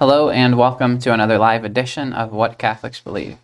[0.00, 3.36] Hello, and welcome to another live edition of What Catholics Believe.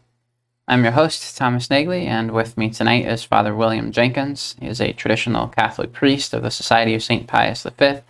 [0.66, 4.56] I'm your host, Thomas Nagley, and with me tonight is Father William Jenkins.
[4.58, 7.26] He is a traditional Catholic priest of the Society of St.
[7.26, 8.02] Pius V, and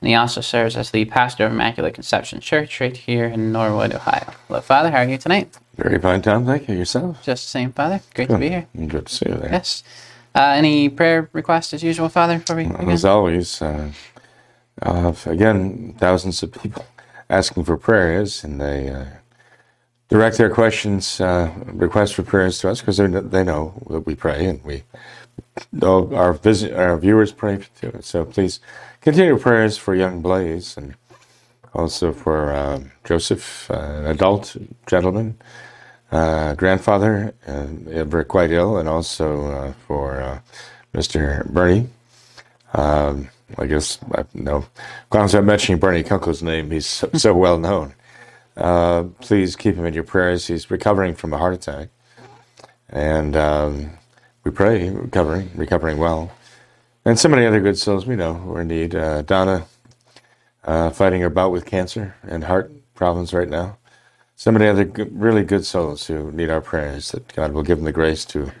[0.00, 4.32] he also serves as the pastor of Immaculate Conception Church right here in Norwood, Ohio.
[4.48, 4.90] Hello, Father.
[4.90, 5.58] How are you tonight?
[5.76, 6.46] Very fine, Tom.
[6.46, 6.76] Thank you.
[6.76, 7.22] Yourself?
[7.22, 8.00] Just the same, Father.
[8.14, 8.34] Great Good.
[8.34, 8.66] to be here.
[8.74, 9.52] Good to see you there.
[9.52, 9.84] Yes.
[10.34, 12.88] Uh, any prayer requests as usual, Father, before we begin?
[12.88, 13.90] As always, uh,
[14.80, 16.86] uh, again, thousands of people
[17.30, 19.04] asking for prayers, and they uh,
[20.08, 24.46] direct their questions, uh, requests for prayers to us because they, know that we pray
[24.46, 24.82] and we
[25.82, 27.98] our visit, our viewers pray too.
[28.00, 28.60] So please
[29.00, 30.94] continue prayers for young Blaze and
[31.72, 35.36] also for uh, Joseph, an adult gentleman,
[36.12, 40.42] uh, grandfather, uh, ever quite ill, and also uh, for
[40.94, 41.44] Mr.
[41.46, 41.88] Bernie.
[42.72, 44.66] Um, I guess I know.
[45.12, 47.94] As I'm mentioning Bernie Kunkel's name, he's so, so well known.
[48.56, 50.46] Uh, please keep him in your prayers.
[50.46, 51.88] He's recovering from a heart attack,
[52.88, 53.90] and um,
[54.44, 56.30] we pray recovering, recovering well.
[57.04, 58.94] And so many other good souls we know who are in need.
[58.94, 59.66] Uh, Donna,
[60.64, 63.76] uh, fighting her bout with cancer and heart problems right now.
[64.36, 67.10] So many other good, really good souls who need our prayers.
[67.12, 68.52] That God will give them the grace to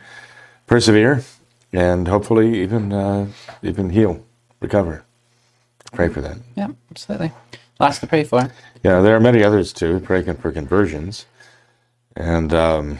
[0.66, 1.22] persevere
[1.74, 3.26] and hopefully even uh,
[3.62, 4.24] even heal
[4.64, 5.04] recover.
[5.92, 6.38] Pray for that.
[6.56, 7.32] Yeah, absolutely.
[7.78, 8.50] Lots to pray for.
[8.82, 10.00] Yeah, there are many others too.
[10.00, 11.26] Praying for conversions,
[12.16, 12.98] and um,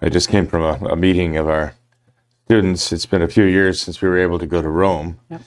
[0.00, 1.74] I just came from a, a, meeting of our
[2.46, 2.92] students.
[2.92, 5.18] It's been a few years since we were able to go to Rome.
[5.30, 5.42] Yep.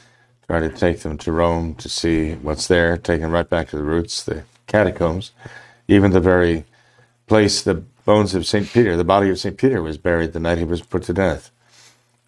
[0.47, 2.97] Try to take them to Rome to see what's there.
[2.97, 5.31] Take them right back to the roots, the catacombs,
[5.87, 6.65] even the very
[7.27, 7.75] place the
[8.05, 10.81] bones of Saint Peter, the body of Saint Peter, was buried the night he was
[10.81, 11.51] put to death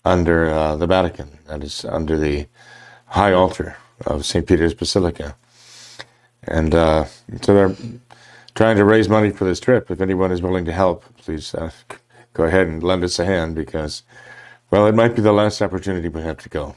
[0.06, 2.48] under uh, the Vatican, that is under the
[3.08, 4.48] high altar of St.
[4.48, 5.36] Peter's Basilica.
[6.44, 7.06] And uh,
[7.42, 7.76] so they're
[8.56, 9.92] trying to raise money for this trip.
[9.92, 11.72] If anyone is willing to help, please uh,
[12.34, 14.04] go ahead and lend us a hand because,
[14.72, 16.76] well, it might be the last opportunity we have to go.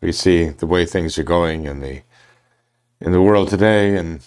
[0.00, 2.02] We see the way things are going in the
[3.00, 4.20] in the world today, and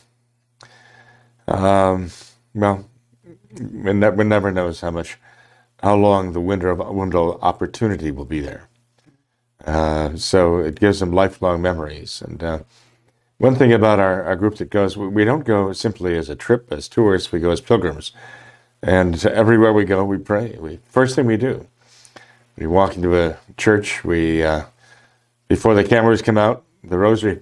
[1.47, 2.11] um,
[2.53, 2.87] well,
[3.59, 5.17] one never knows how much
[5.81, 8.67] how long the window of window of opportunity will be there.
[9.65, 12.21] Uh, so it gives them lifelong memories.
[12.21, 12.59] And uh,
[13.37, 16.71] one thing about our, our group that goes, we don't go simply as a trip,
[16.71, 18.11] as tourists, we go as pilgrims.
[18.81, 20.55] And everywhere we go, we pray.
[20.59, 21.67] We, first thing we do,
[22.57, 24.65] we walk into a church, we, uh,
[25.47, 27.41] before the cameras come out, the rosary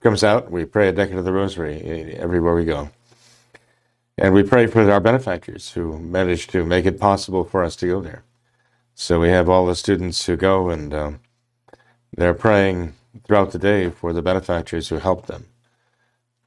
[0.00, 2.90] comes out, we pray a decade of the rosary everywhere we go.
[4.18, 7.86] And we pray for our benefactors who managed to make it possible for us to
[7.86, 8.22] go there.
[8.94, 11.20] So we have all the students who go and um,
[12.16, 12.94] they're praying
[13.24, 15.46] throughout the day for the benefactors who helped them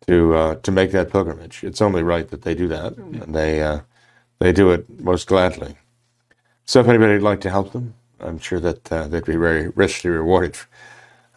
[0.07, 1.63] to uh, to make that pilgrimage.
[1.63, 3.81] It's only right that they do that, and they uh,
[4.39, 5.75] they do it most gladly.
[6.65, 9.67] So if anybody would like to help them, I'm sure that uh, they'd be very
[9.69, 10.57] richly rewarded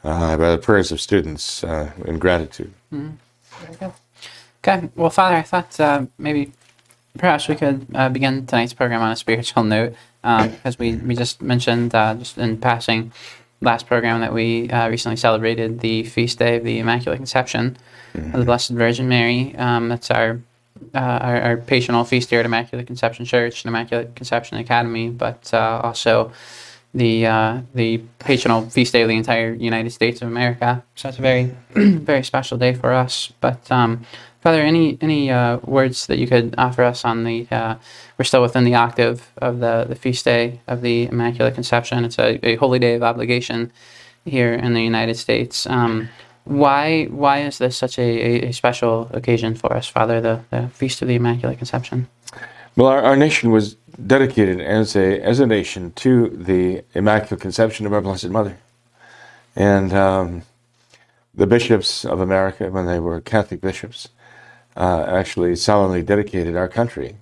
[0.05, 2.73] uh, by the prayers of students uh, in gratitude.
[2.93, 3.87] Mm-hmm.
[4.65, 4.91] Okay.
[4.95, 6.53] Well, Father, I thought uh, maybe
[7.19, 11.17] perhaps we could uh, begin tonight's program on a spiritual note, um, because we, we
[11.17, 13.13] just mentioned, uh, just in passing,
[13.61, 17.77] last program that we uh, recently celebrated the feast day of the Immaculate Conception
[18.15, 18.33] mm-hmm.
[18.33, 19.55] of the Blessed Virgin Mary.
[19.57, 20.41] Um, that's our,
[20.95, 25.53] uh, our, our patronal feast here at Immaculate Conception Church and Immaculate Conception Academy, but
[25.53, 26.33] uh, also
[26.95, 27.23] the
[27.75, 30.85] the patronal feast day of the entire United States of America.
[30.95, 33.33] So it's a very very special day for us.
[33.41, 34.05] But um,
[34.43, 37.47] Father, any any uh, words that you could offer us on the?
[37.51, 37.77] Uh,
[38.19, 42.05] we're still within the octave of the the feast day of the Immaculate Conception.
[42.05, 43.71] It's a, a holy day of obligation
[44.25, 45.65] here in the United States.
[45.67, 46.09] Um,
[46.45, 50.21] why why is this such a, a, special occasion for us, Father?
[50.21, 52.09] The, the feast of the Immaculate Conception.
[52.75, 53.77] Well, our, our nation was
[54.07, 58.57] dedicated as a as a nation to the Immaculate Conception of our Blessed Mother,
[59.57, 60.43] and um,
[61.35, 64.09] the bishops of America, when they were Catholic bishops,
[64.77, 67.17] uh, actually solemnly dedicated our country,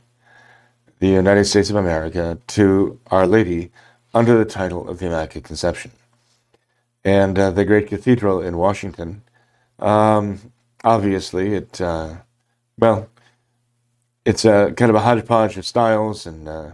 [0.99, 3.71] the United States of America, to Our Lady
[4.13, 5.93] under the title of the Immaculate Conception.
[7.05, 9.23] And uh, the great cathedral in Washington
[9.81, 10.53] Um,
[10.85, 12.17] obviously, it uh,
[12.79, 13.09] well,
[14.25, 16.73] it's a kind of a hodgepodge of styles, and uh,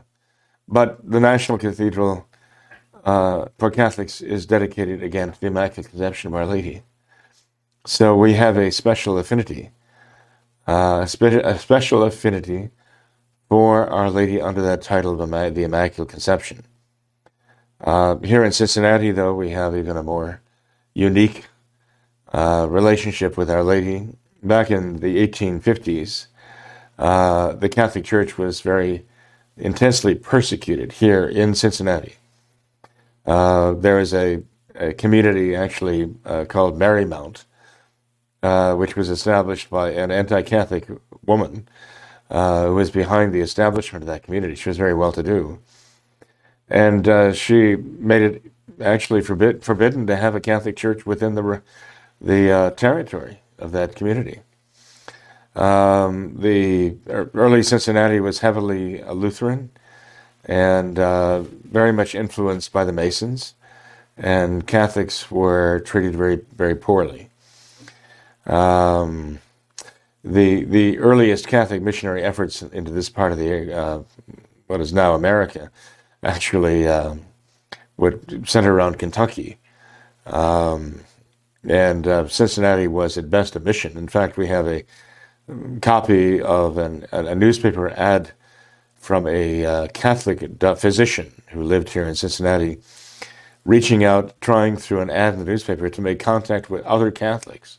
[0.69, 2.27] but the National Cathedral
[3.05, 6.83] uh, for Catholics is dedicated again to the Immaculate Conception of Our Lady.
[7.87, 9.71] So we have a special affinity,
[10.67, 12.71] uh, a, spe- a special affinity
[13.49, 16.65] for Our Lady under that title of the Immaculate Conception.
[17.81, 20.41] Uh, here in Cincinnati, though, we have even a more
[20.95, 21.45] unique
[22.33, 24.09] uh, relationship with Our Lady.
[24.43, 26.27] Back in the 1850s,
[26.99, 29.05] uh, the Catholic Church was very
[29.57, 32.15] intensely persecuted here in Cincinnati.
[33.25, 34.43] Uh, there is a,
[34.75, 37.45] a community actually uh, called Mariemont,
[38.43, 40.87] uh, which was established by an anti Catholic
[41.25, 41.69] woman
[42.31, 44.55] uh, who was behind the establishment of that community.
[44.55, 45.59] She was very well to do.
[46.69, 48.43] And she made it
[48.81, 51.63] actually forbid, forbidden to have a Catholic church within the,
[52.21, 54.41] the territory of that community.
[55.57, 59.71] Um, the early Cincinnati was heavily Lutheran
[60.45, 63.55] and uh, very much influenced by the Masons,
[64.17, 67.31] and Catholics were treated very, very poorly.
[68.47, 69.41] Um,
[70.23, 74.03] the the earliest Catholic missionary efforts into this part of the uh,
[74.67, 75.71] what is now America
[76.23, 77.15] actually uh,
[77.97, 79.59] would center around Kentucky.
[80.27, 81.01] Um,
[81.69, 83.97] and uh, Cincinnati was at best a mission.
[83.97, 84.85] In fact, we have a
[85.81, 88.33] copy of an, a newspaper ad
[88.97, 92.79] from a uh, Catholic physician who lived here in Cincinnati,
[93.65, 97.79] reaching out, trying through an ad in the newspaper to make contact with other Catholics.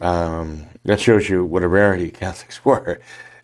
[0.00, 3.00] Um, that shows you what a rarity Catholics were.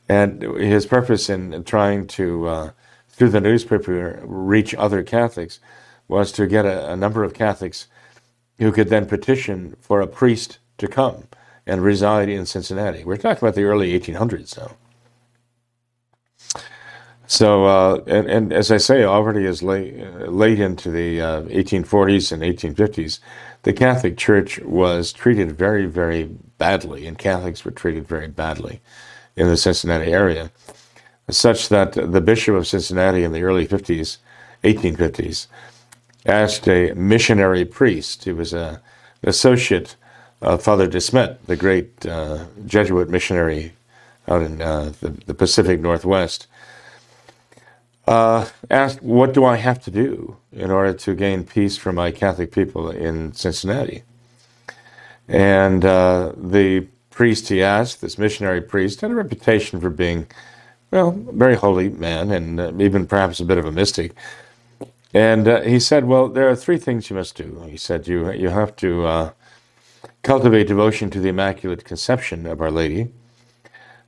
[0.08, 2.70] And his purpose in trying to, uh,
[3.08, 5.60] through the newspaper, reach other Catholics
[6.08, 7.86] was to get a, a number of Catholics
[8.58, 11.24] who could then petition for a priest to come
[11.66, 13.04] and reside in Cincinnati.
[13.04, 14.72] We're talking about the early 1800s now.
[17.26, 21.42] So, uh, and, and, as I say, already as late, uh, late into the uh,
[21.42, 23.20] 1840s and 1850s,
[23.62, 26.24] the Catholic Church was treated very, very
[26.58, 28.82] badly, and Catholics were treated very badly
[29.34, 30.50] in the Cincinnati area,
[31.30, 34.18] such that the Bishop of Cincinnati in the early 50s,
[34.64, 35.46] 1850s,
[36.26, 38.82] asked a missionary priest, who was a,
[39.22, 39.96] an associate
[40.42, 43.72] uh, Father De Smet, the great uh, Jesuit missionary
[44.28, 46.46] out in uh, the, the, Pacific Northwest,
[48.06, 52.10] uh, asked, What do I have to do in order to gain peace for my
[52.10, 54.02] Catholic people in Cincinnati?
[55.28, 60.26] And uh, the priest he asked, this missionary priest, had a reputation for being,
[60.90, 64.12] well, a very holy man and uh, even perhaps a bit of a mystic.
[65.14, 67.62] And he said, Well, there are three things you must do.
[67.68, 69.32] He said, You, you have to
[70.22, 73.12] cultivate devotion to the Immaculate Conception of Our Lady,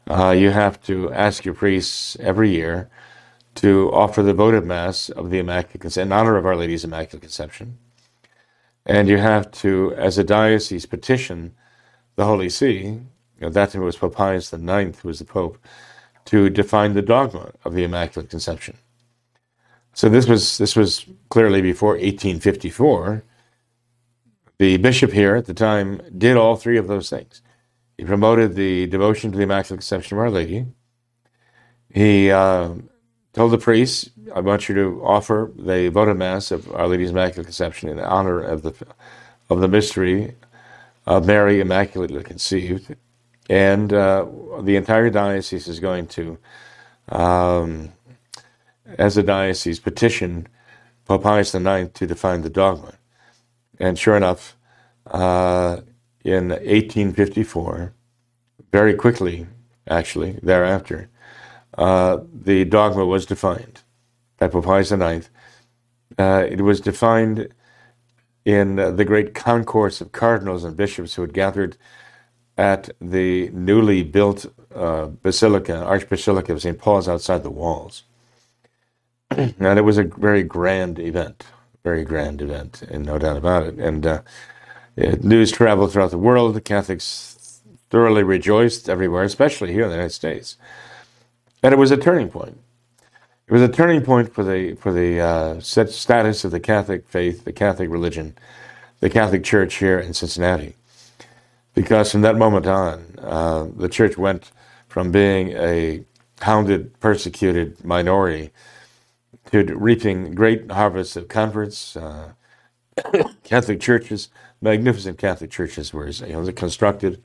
[0.09, 2.89] uh, you have to ask your priests every year
[3.57, 7.23] to offer the votive Mass of the Immaculate Conception in honor of Our Lady's Immaculate
[7.23, 7.79] Conception.
[8.87, 11.55] And you have to, as a diocese, petition
[12.17, 15.59] the Holy See, you that time it was Pope Pius IX who was the Pope,
[16.27, 18.77] to define the dogma of the Immaculate Conception.
[19.95, 23.25] So this was this was clearly before 1854,
[24.59, 27.43] the bishop here at the time did all three of those things.
[27.99, 30.67] He promoted the devotion to the Immaculate Conception of Our Lady.
[31.93, 32.75] He uh,
[33.33, 37.47] told the priests, I want you to offer the votive mass of Our Lady's Immaculate
[37.47, 38.75] Conception in honor of the,
[39.51, 40.35] of the mystery
[41.07, 42.97] of Mary Immaculately Conceived.
[43.51, 44.27] And uh,
[44.63, 46.39] the entire diocese is going to,
[47.11, 47.93] um,
[48.99, 50.49] as a diocese, petition
[51.05, 52.95] Pope Pius IX to define the dogma.
[53.79, 54.57] And sure enough,
[55.07, 55.81] uh,
[56.25, 57.93] in 1854,
[58.73, 59.47] very quickly,
[59.89, 61.09] actually, thereafter,
[61.77, 63.83] uh, the dogma was defined
[64.39, 65.29] by Pope Pius IX.
[66.19, 67.49] Uh, it was defined
[68.45, 71.77] in the great concourse of cardinals and bishops who had gathered
[72.57, 76.79] at the newly built uh, basilica, Archbasilica of St.
[76.79, 78.05] Paul's outside the walls.
[79.31, 81.45] and it was a very grand event
[81.85, 83.75] very grand event, and no doubt about it.
[83.79, 84.23] And uh,
[84.97, 86.55] news traveled throughout the world.
[86.55, 87.61] The Catholics
[87.91, 90.57] thoroughly rejoiced everywhere, especially here in the United States.
[91.63, 92.59] And it was a turning point.
[93.47, 97.45] It was a turning point for the for the uh, status of the Catholic faith,
[97.45, 98.35] the Catholic religion,
[99.01, 100.77] the Catholic Church here in Cincinnati,
[101.75, 104.51] because from that moment on, uh, the church went
[104.89, 106.03] from being a
[106.41, 108.51] hounded, persecuted minority
[109.63, 112.33] reaping great harvests of converts, uh,
[113.45, 114.29] Catholic churches,
[114.61, 117.23] magnificent Catholic churches, were you know constructed,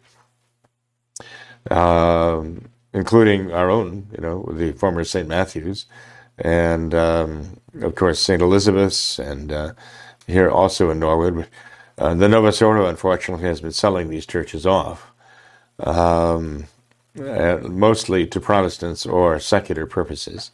[1.69, 5.27] um, including our own, you know, the former St.
[5.27, 5.85] Matthew's,
[6.37, 8.41] and um, of course St.
[8.41, 9.73] Elizabeth's, and uh,
[10.27, 11.47] here also in Norwood.
[11.97, 15.11] Uh, the Novus Ordo, unfortunately, has been selling these churches off,
[15.79, 16.65] um,
[17.19, 20.51] uh, mostly to Protestants or secular purposes,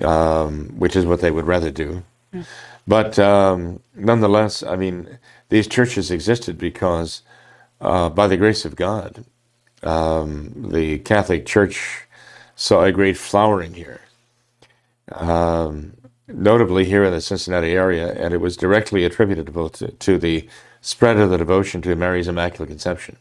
[0.00, 2.02] um, which is what they would rather do.
[2.86, 7.22] But um, nonetheless, I mean, these churches existed because,
[7.80, 9.24] uh, by the grace of God,
[9.82, 12.06] um, the Catholic Church
[12.56, 14.00] saw a great flowering here,
[15.12, 15.94] um,
[16.28, 20.48] notably here in the Cincinnati area, and it was directly attributable to, to the
[20.80, 23.16] spread of the devotion to Mary's Immaculate Conception.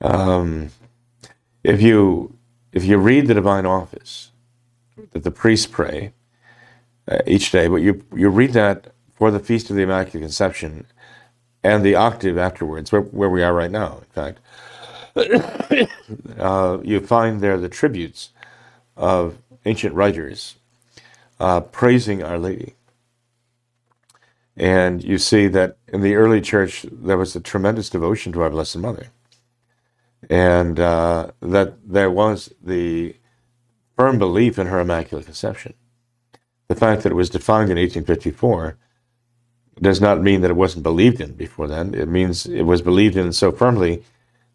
[0.00, 0.70] Um,
[1.62, 2.36] if you
[2.72, 4.30] if you read the Divine Office
[5.14, 6.12] that the priests pray
[7.08, 10.86] uh, each day, but you you read that for the Feast of the Immaculate Conception
[11.62, 14.38] and the octave afterwards, where, where we are right now, in fact,
[16.38, 18.30] uh, you find there the tributes
[18.96, 20.56] of ancient writers
[21.40, 22.74] uh, praising Our Lady.
[24.56, 28.50] And you see that in the early church, there was a tremendous devotion to our
[28.50, 29.08] Blessed Mother.
[30.30, 33.16] And uh, that there was the
[33.96, 35.74] firm belief in her Immaculate Conception.
[36.68, 38.76] The fact that it was defined in 1854
[39.80, 41.94] does not mean that it wasn't believed in before then.
[41.94, 44.02] It means it was believed in so firmly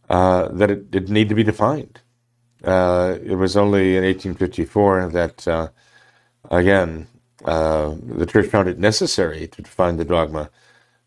[0.10, 2.01] uh, that it didn't need to be defined.
[2.63, 5.69] Uh, it was only in 1854 that, uh,
[6.51, 7.08] again,
[7.46, 10.50] uh, the church found it necessary to define the dogma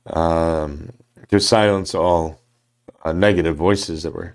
[0.07, 0.91] um,
[1.29, 2.41] to silence all
[3.05, 4.35] uh, negative voices that were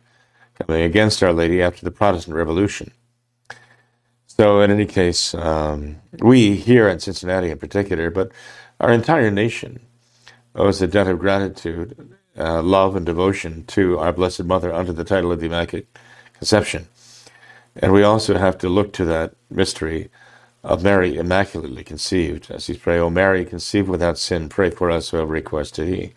[0.59, 2.91] coming against Our Lady after the Protestant Revolution.
[4.39, 8.31] So, in any case, um, we here in Cincinnati in particular, but
[8.79, 9.79] our entire nation
[10.53, 15.03] owes a debt of gratitude uh, love and devotion to our Blessed Mother under the
[15.03, 15.87] title of the Immaculate
[16.33, 16.87] Conception.
[17.75, 20.11] And we also have to look to that mystery
[20.63, 22.51] of Mary immaculately conceived.
[22.51, 26.13] As we pray, O Mary, conceived without sin, pray for us who have to thee.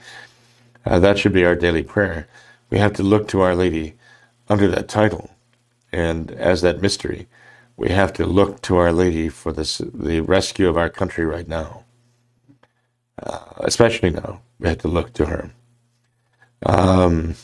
[0.84, 2.28] Uh, that should be our daily prayer.
[2.68, 3.94] We have to look to Our Lady
[4.48, 5.30] under that title.
[5.90, 7.26] And as that mystery,
[7.80, 11.48] we have to look to Our Lady for this, the rescue of our country right
[11.48, 11.84] now.
[13.22, 15.50] Uh, especially now, we have to look to her.
[16.66, 17.36] Um,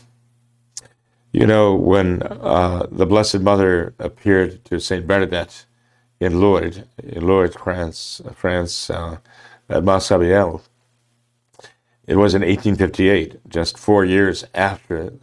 [1.33, 5.65] you know, when uh, the Blessed Mother appeared to Saint Bernadette
[6.21, 9.17] in Lourdes, in Lourdes, France, France, uh,
[9.71, 10.61] at Massabielle,
[12.07, 15.15] it was in 1858, just four years after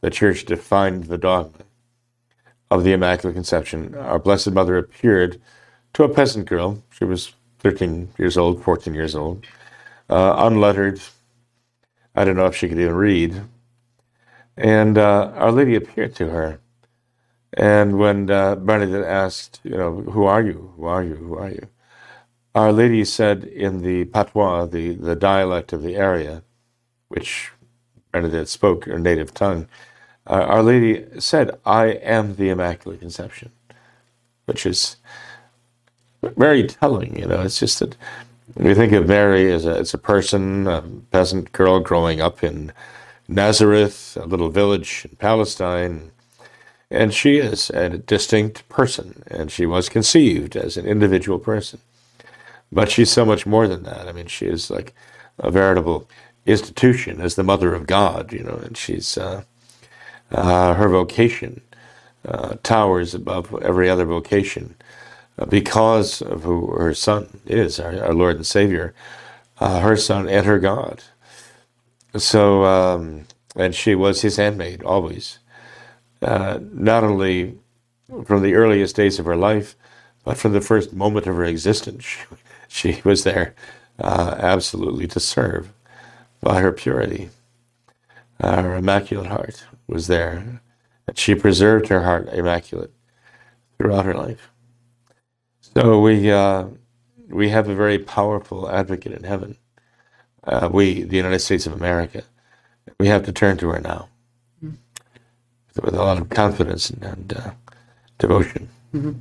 [0.00, 1.64] the Church defined the dogma
[2.74, 3.94] of the Immaculate Conception.
[3.94, 5.40] Our Blessed Mother appeared
[5.92, 6.82] to a peasant girl.
[6.90, 9.46] She was 13 years old, 14 years old,
[10.10, 11.00] uh, unlettered,
[12.14, 13.42] I don't know if she could even read.
[14.56, 16.60] And uh, Our Lady appeared to her.
[17.52, 20.72] And when uh, Bernadette asked, you know, who are you?
[20.76, 21.14] Who are you?
[21.14, 21.68] Who are you?
[22.54, 26.42] Our Lady said in the patois, the, the dialect of the area,
[27.08, 27.52] which
[28.12, 29.68] Bernadette spoke her native tongue,
[30.26, 33.50] uh, Our Lady said, I am the Immaculate Conception,
[34.46, 34.96] which is
[36.22, 37.42] very telling, you know.
[37.42, 37.96] It's just that
[38.56, 42.72] we think of Mary as a, as a person, a peasant girl growing up in
[43.28, 46.10] Nazareth, a little village in Palestine.
[46.90, 51.80] And she is a distinct person, and she was conceived as an individual person.
[52.70, 54.08] But she's so much more than that.
[54.08, 54.94] I mean, she is like
[55.38, 56.08] a veritable
[56.46, 59.44] institution as the mother of God, you know, and she's uh,
[60.34, 61.60] uh, her vocation
[62.26, 64.74] uh, towers above every other vocation
[65.48, 68.94] because of who her son is, our, our Lord and Savior,
[69.58, 71.02] uh, her son and her God.
[72.16, 73.26] So, um,
[73.56, 75.38] and she was his handmaid always,
[76.22, 77.58] uh, not only
[78.24, 79.74] from the earliest days of her life,
[80.24, 82.04] but from the first moment of her existence.
[82.04, 82.18] She,
[82.68, 83.54] she was there
[83.98, 85.72] uh, absolutely to serve
[86.40, 87.30] by her purity.
[88.40, 90.60] Uh, her immaculate heart was there,
[91.06, 92.92] and she preserved her heart immaculate
[93.78, 94.50] throughout her life.
[95.60, 96.66] So we uh,
[97.28, 99.56] we have a very powerful advocate in heaven.
[100.44, 102.22] Uh, we, the United States of America,
[103.00, 104.08] we have to turn to her now
[104.62, 104.76] mm-hmm.
[105.82, 107.50] with a lot of confidence and, and uh,
[108.18, 108.68] devotion.
[108.94, 109.12] Mm-hmm.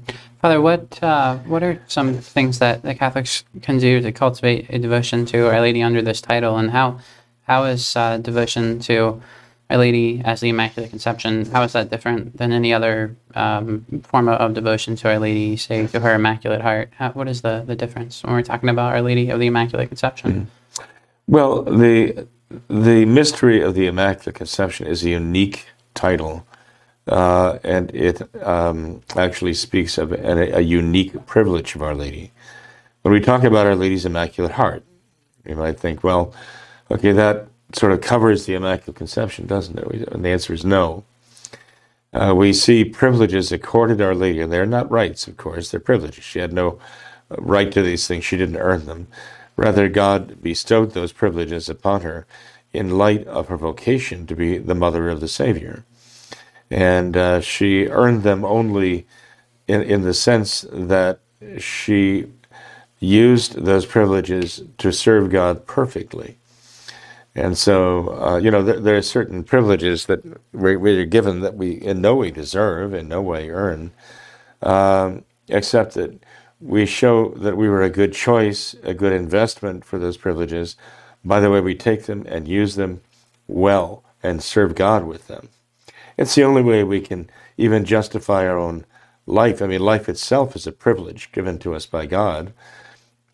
[0.41, 4.77] Father, what uh, what are some things that the Catholics can do to cultivate a
[4.77, 6.99] devotion to Our Lady under this title, and how
[7.47, 9.21] how is uh, devotion to
[9.73, 14.29] our Lady as the Immaculate Conception, how is that different than any other um, form
[14.29, 16.91] of devotion to Our Lady, say to her Immaculate Heart?
[16.95, 19.87] How, what is the, the difference when we're talking about Our Lady of the Immaculate
[19.87, 20.31] Conception?
[20.31, 20.83] Mm-hmm.
[21.27, 22.27] Well, the
[22.69, 25.65] the mystery of the Immaculate Conception is a unique
[25.95, 26.45] title,
[27.07, 32.31] uh, and it um, actually speaks of a, a, unique privilege of Our Lady.
[33.01, 34.83] When we talk about Our Lady's Immaculate Heart,
[35.45, 36.35] you might think, well,
[36.91, 40.07] okay, that sort of covers the Immaculate Conception, doesn't it?
[40.09, 41.03] And the answer is no.
[42.13, 46.23] Uh, we see privileges accorded Our Lady, and they're not rights, of course, they're privileges.
[46.23, 46.79] She had no
[47.29, 49.07] right to these things, she didn't earn them.
[49.55, 52.25] Rather, God bestowed those privileges upon her
[52.71, 55.85] in light of her vocation to be the mother of the Savior.
[56.69, 59.05] And uh, she earned them only
[59.67, 61.19] in, in the sense that
[61.57, 62.27] she
[62.99, 66.37] used those privileges to serve God perfectly.
[67.35, 70.23] And so, uh, you know, there, there, are certain privileges that
[70.53, 73.91] we, we're given that we in no way deserve, in no way earn,
[74.61, 76.23] um, except that
[76.59, 80.77] we show that we were a good choice, a good investment for those privileges
[81.25, 83.01] by the way we take them and use them
[83.47, 85.49] well and serve God with them.
[86.17, 88.85] It's the only way we can even justify our own
[89.25, 89.61] life.
[89.61, 92.53] I mean, life itself is a privilege given to us by God,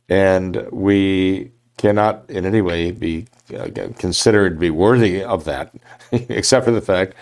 [0.07, 3.25] and we cannot in any way be
[3.57, 5.73] uh, considered to be worthy of that,
[6.11, 7.13] except for the fact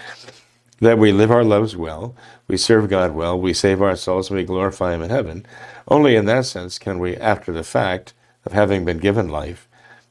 [0.81, 2.15] that we live our lives well,
[2.47, 5.45] we serve God well, we save our souls, and we glorify Him in heaven.
[5.87, 9.67] Only in that sense can we, after the fact of having been given life,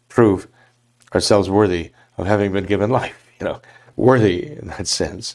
[0.09, 0.47] prove
[1.13, 3.61] ourselves worthy of having been given life, you know,
[3.97, 5.35] worthy in that sense.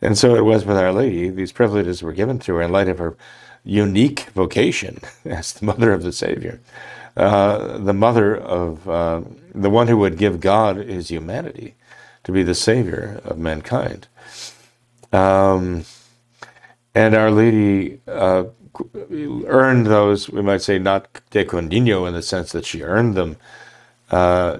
[0.00, 1.30] And so it was with Our Lady.
[1.30, 3.16] These privileges were given to her in light of her
[3.64, 6.60] unique vocation as the mother of the Savior,
[7.16, 9.20] uh, the mother of uh,
[9.54, 11.74] the one who would give God his humanity
[12.24, 14.08] to be the Savior of mankind.
[15.12, 15.84] Um,
[16.94, 18.44] and Our Lady uh,
[19.46, 23.36] earned those, we might say, not de condigno in the sense that she earned them,
[24.10, 24.58] uh,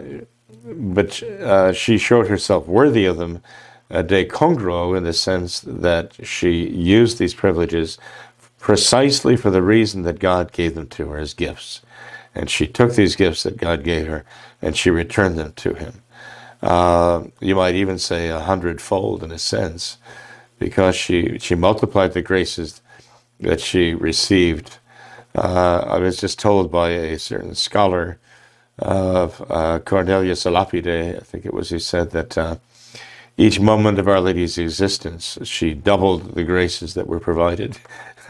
[0.64, 3.42] but uh, she showed herself worthy of them
[3.90, 7.98] de congruo in the sense that she used these privileges
[8.58, 11.82] precisely for the reason that God gave them to her as gifts.
[12.34, 14.24] And she took these gifts that God gave her
[14.60, 16.02] and she returned them to him.
[16.62, 19.98] Uh, you might even say a hundredfold in a sense,
[20.58, 22.80] because she, she multiplied the graces
[23.40, 24.78] that she received.
[25.34, 28.18] Uh, I was just told by a certain scholar
[28.78, 32.56] of uh, Cornelius Lapide, I think it was, he said that uh,
[33.36, 37.78] each moment of Our Lady's existence, she doubled the graces that were provided.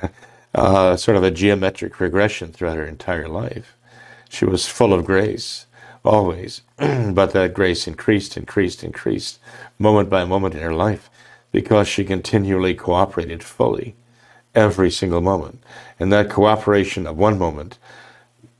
[0.55, 3.77] uh, sort of a geometric progression throughout her entire life.
[4.33, 5.67] She was full of grace,
[6.07, 9.39] always, but that grace increased, increased, increased,
[9.79, 11.11] moment by moment in her life,
[11.51, 13.95] because she continually cooperated fully
[14.55, 15.63] every single moment.
[16.01, 17.77] And that cooperation of one moment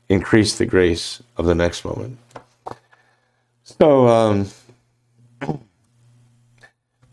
[0.09, 2.19] increased the grace of the next moment.
[3.63, 4.49] So um,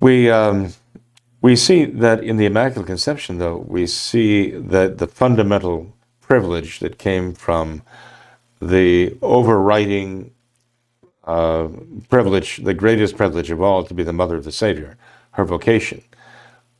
[0.00, 0.74] we um,
[1.40, 6.98] we see that in the Immaculate Conception, though, we see that the fundamental privilege that
[6.98, 7.80] came from
[8.60, 10.32] the overriding
[11.24, 11.68] uh,
[12.08, 14.96] privilege, the greatest privilege of all, to be the mother of the Savior,
[15.32, 16.02] her vocation.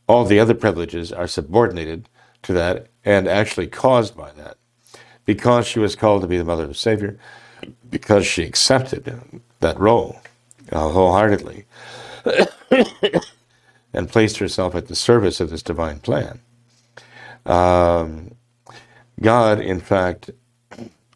[0.07, 2.09] All the other privileges are subordinated
[2.43, 4.57] to that and actually caused by that
[5.25, 7.19] because she was called to be the mother of the Savior,
[7.89, 10.21] because she accepted that role
[10.73, 11.65] uh, wholeheartedly
[13.93, 16.41] and placed herself at the service of this divine plan.
[17.47, 18.35] Um,
[19.21, 20.31] God, in fact,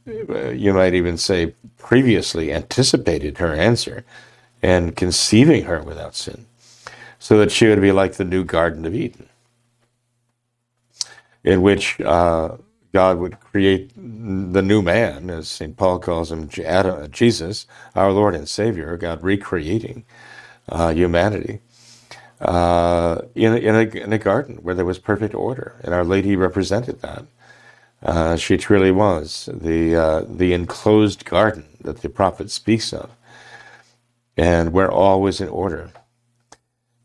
[0.07, 4.05] you might even say previously anticipated her answer
[4.63, 6.47] and conceiving her without sin,
[7.19, 9.29] so that she would be like the new Garden of Eden,
[11.43, 12.57] in which uh,
[12.93, 15.77] God would create the new man, as St.
[15.77, 20.05] Paul calls him, Jesus, our Lord and Savior, God recreating
[20.69, 21.61] uh, humanity
[22.41, 25.77] uh, in, in, a, in a garden where there was perfect order.
[25.83, 27.25] And Our Lady represented that.
[28.05, 33.11] Uh, she truly was the, uh, the enclosed garden that the prophet speaks of,
[34.37, 35.91] and where all was in order.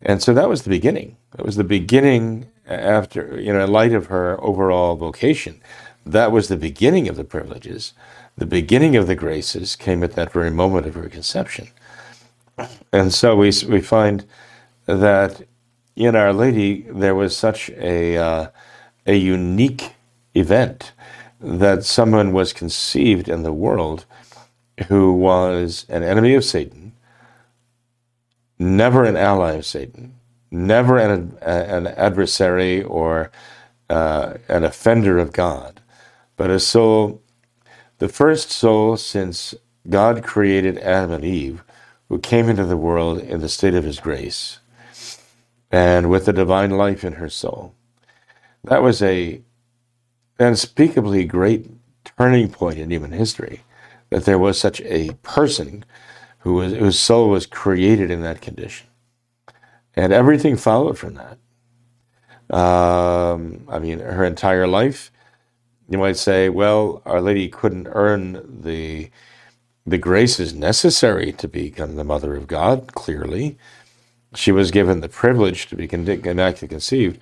[0.01, 1.15] And so that was the beginning.
[1.35, 5.61] That was the beginning after, you know, in light of her overall vocation,
[6.05, 7.93] that was the beginning of the privileges.
[8.37, 11.69] The beginning of the graces came at that very moment of her conception.
[12.91, 14.25] And so we, we find
[14.85, 15.43] that
[15.95, 18.47] in Our Lady there was such a, uh,
[19.05, 19.93] a unique
[20.33, 20.91] event
[21.39, 24.05] that someone was conceived in the world
[24.87, 26.93] who was an enemy of Satan,
[28.57, 30.15] never an ally of Satan,
[30.51, 33.31] never an, an adversary or
[33.89, 35.81] uh, an offender of God,
[36.37, 37.21] but a soul,
[37.97, 39.55] the first soul since
[39.89, 41.63] God created Adam and Eve,
[42.09, 44.59] who came into the world in the state of his grace
[45.71, 47.75] and with the divine life in her soul.
[48.63, 49.41] That was a
[50.39, 51.69] unspeakably great
[52.17, 53.63] turning point in human history
[54.09, 55.85] that there was such a person
[56.39, 58.87] who was, whose soul was created in that condition.
[59.95, 61.37] And everything followed from that.
[62.55, 65.11] Um, I mean, her entire life,
[65.89, 69.09] you might say, well, Our Lady couldn't earn the
[69.85, 73.57] the graces necessary to become the mother of God, clearly.
[74.35, 77.19] She was given the privilege to be immaculately conceived.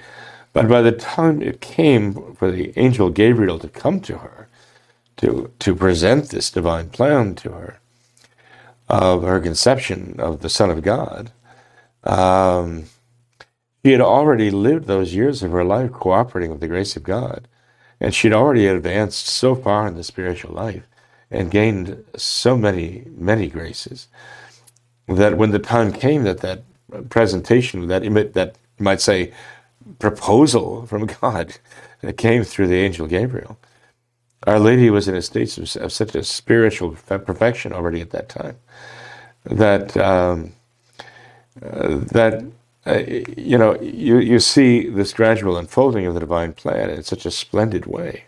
[0.54, 4.48] But by the time it came for the angel Gabriel to come to her,
[5.18, 7.80] to, to present this divine plan to her
[8.90, 11.32] of her conception of the Son of God,
[12.04, 12.86] um,
[13.84, 17.48] she had already lived those years of her life cooperating with the grace of God.
[18.00, 20.84] And she'd already advanced so far in the spiritual life
[21.32, 24.08] and gained so many, many graces
[25.08, 26.64] that when the time came that that
[27.10, 28.02] presentation, that
[28.34, 29.32] that you might say
[30.00, 31.56] proposal from God
[32.02, 33.58] that came through the angel Gabriel,
[34.48, 38.30] Our Lady was in a state of, of such a spiritual perfection already at that
[38.30, 38.58] time
[39.46, 40.54] that um,
[41.64, 42.46] uh, that
[42.88, 43.04] uh,
[43.38, 47.32] you know you you see this gradual unfolding of the divine plan in such a
[47.32, 48.26] splendid way.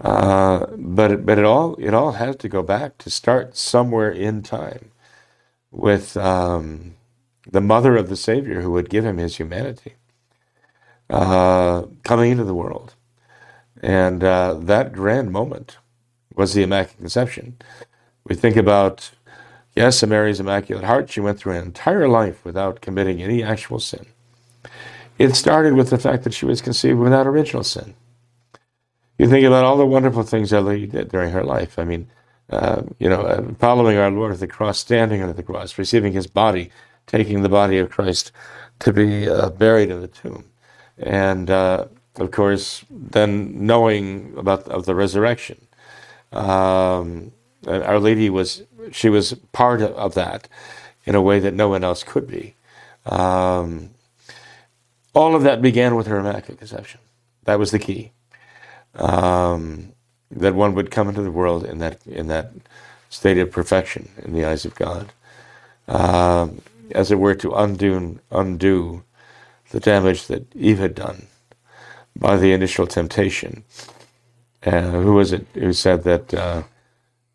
[0.00, 4.42] Uh, but but it all it all has to go back to start somewhere in
[4.42, 4.90] time
[5.72, 6.94] with um,
[7.50, 9.94] the mother of the Savior who would give him his humanity
[11.12, 12.94] uh, coming into the world,
[13.82, 15.78] and uh, that grand moment
[16.34, 17.56] was the Immaculate Conception.
[18.24, 19.10] We think about
[19.76, 21.10] yes, Mary's Immaculate Heart.
[21.10, 24.06] She went through an entire life without committing any actual sin.
[25.18, 27.94] It started with the fact that she was conceived without original sin
[29.18, 31.78] you think about all the wonderful things Ellie did during her life.
[31.78, 32.10] I mean,
[32.50, 36.12] uh, you know, uh, following our Lord at the cross, standing under the cross, receiving
[36.12, 36.70] his body,
[37.06, 38.32] taking the body of Christ
[38.80, 40.46] to be uh, buried in the tomb.
[40.98, 45.66] And uh, of course, then knowing about of the resurrection.
[46.32, 47.32] Um,
[47.66, 50.48] our Lady was, she was part of that
[51.04, 52.54] in a way that no one else could be.
[53.06, 53.90] Um,
[55.14, 57.00] all of that began with her Immaculate Conception.
[57.44, 58.12] That was the key
[58.94, 59.92] um,
[60.30, 62.52] that one would come into the world in that in that
[63.10, 65.12] state of perfection in the eyes of God,
[65.88, 69.02] um, as it were to undo undo
[69.72, 71.26] the damage that Eve had done
[72.16, 73.64] by the initial temptation.
[74.64, 76.62] Uh, who was it who said that uh,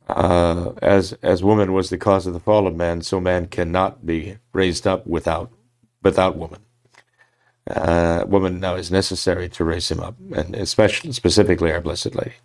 [0.08, 4.06] uh, as as woman was the cause of the fall of man, so man cannot
[4.06, 5.52] be raised up without
[6.04, 6.62] without woman
[7.71, 12.36] uh, woman now is necessary to raise him up, and especially specifically our Blessed Lady.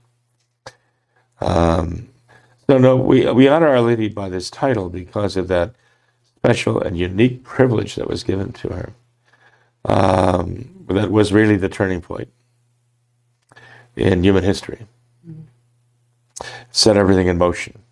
[1.41, 2.09] Um,
[2.69, 5.75] no, we we honor Our Lady by this title because of that
[6.37, 8.95] special and unique privilege that was given to her.
[9.85, 12.29] Um, that was really the turning point
[13.97, 14.87] in human history.
[15.27, 15.43] Mm-hmm.
[16.71, 17.83] Set everything in motion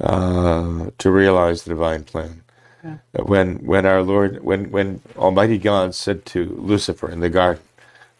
[0.00, 2.42] uh, to realize the divine plan.
[2.82, 2.98] Yeah.
[3.22, 7.62] When when our Lord when when Almighty God said to Lucifer in the garden,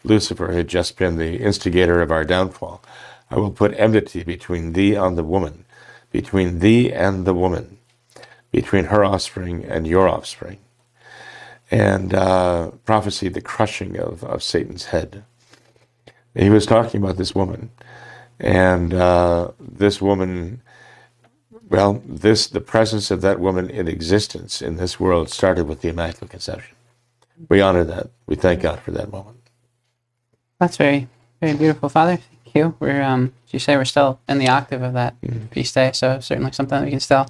[0.03, 2.81] Lucifer had just been the instigator of our downfall.
[3.29, 5.65] I will put enmity between thee and the woman,
[6.11, 7.77] between thee and the woman,
[8.51, 10.59] between her offspring and your offspring.
[11.71, 15.23] And uh, prophesied the crushing of, of Satan's head.
[16.35, 17.71] He was talking about this woman.
[18.39, 20.61] And uh, this woman
[21.69, 25.89] well, this the presence of that woman in existence in this world started with the
[25.89, 26.75] Immaculate Conception.
[27.49, 28.09] We honor that.
[28.27, 29.49] We thank God for that moment.
[30.59, 31.07] That's very,
[31.41, 32.17] very beautiful, Father.
[32.17, 32.75] Thank you.
[32.79, 35.47] We're, um, as you say, we're still in the octave of that mm-hmm.
[35.47, 37.27] feast day, so certainly something that we can still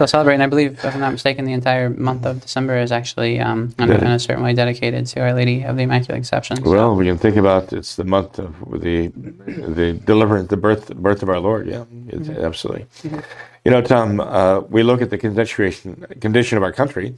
[0.00, 0.34] still celebrate.
[0.34, 3.74] And I believe, if I'm not mistaken, the entire month of December is actually um,
[3.78, 6.56] in, in, a certain way dedicated to Our Lady of the Immaculate Conception.
[6.56, 6.70] So.
[6.70, 11.22] Well, we can think about it's the month of the the deliverance, the birth birth
[11.22, 11.66] of our Lord.
[11.68, 12.44] Yeah, mm-hmm.
[12.44, 12.86] absolutely.
[13.02, 13.20] Mm-hmm.
[13.66, 17.14] You know, Tom, uh, we look at the condition condition of our country.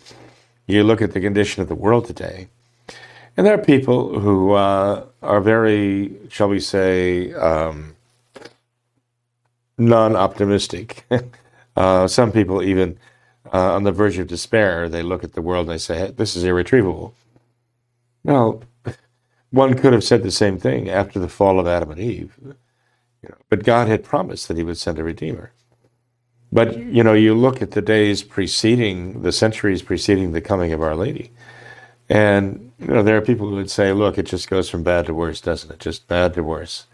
[0.66, 2.48] You look at the condition of the world today,
[3.36, 7.94] and there are people who uh, are very, shall we say, um,
[9.78, 11.04] non-optimistic.
[11.76, 12.98] Uh, some people even
[13.52, 16.36] uh, on the verge of despair, they look at the world and they say, "This
[16.36, 17.14] is irretrievable."
[18.24, 18.62] Well,
[19.50, 22.36] one could have said the same thing after the fall of Adam and Eve,
[23.22, 25.52] you know, but God had promised that He would send a redeemer.
[26.52, 30.82] But you know, you look at the days preceding, the centuries preceding the coming of
[30.82, 31.32] Our Lady,
[32.08, 35.06] and you know, there are people who would say, "Look, it just goes from bad
[35.06, 35.80] to worse, doesn't it?
[35.80, 36.86] Just bad to worse."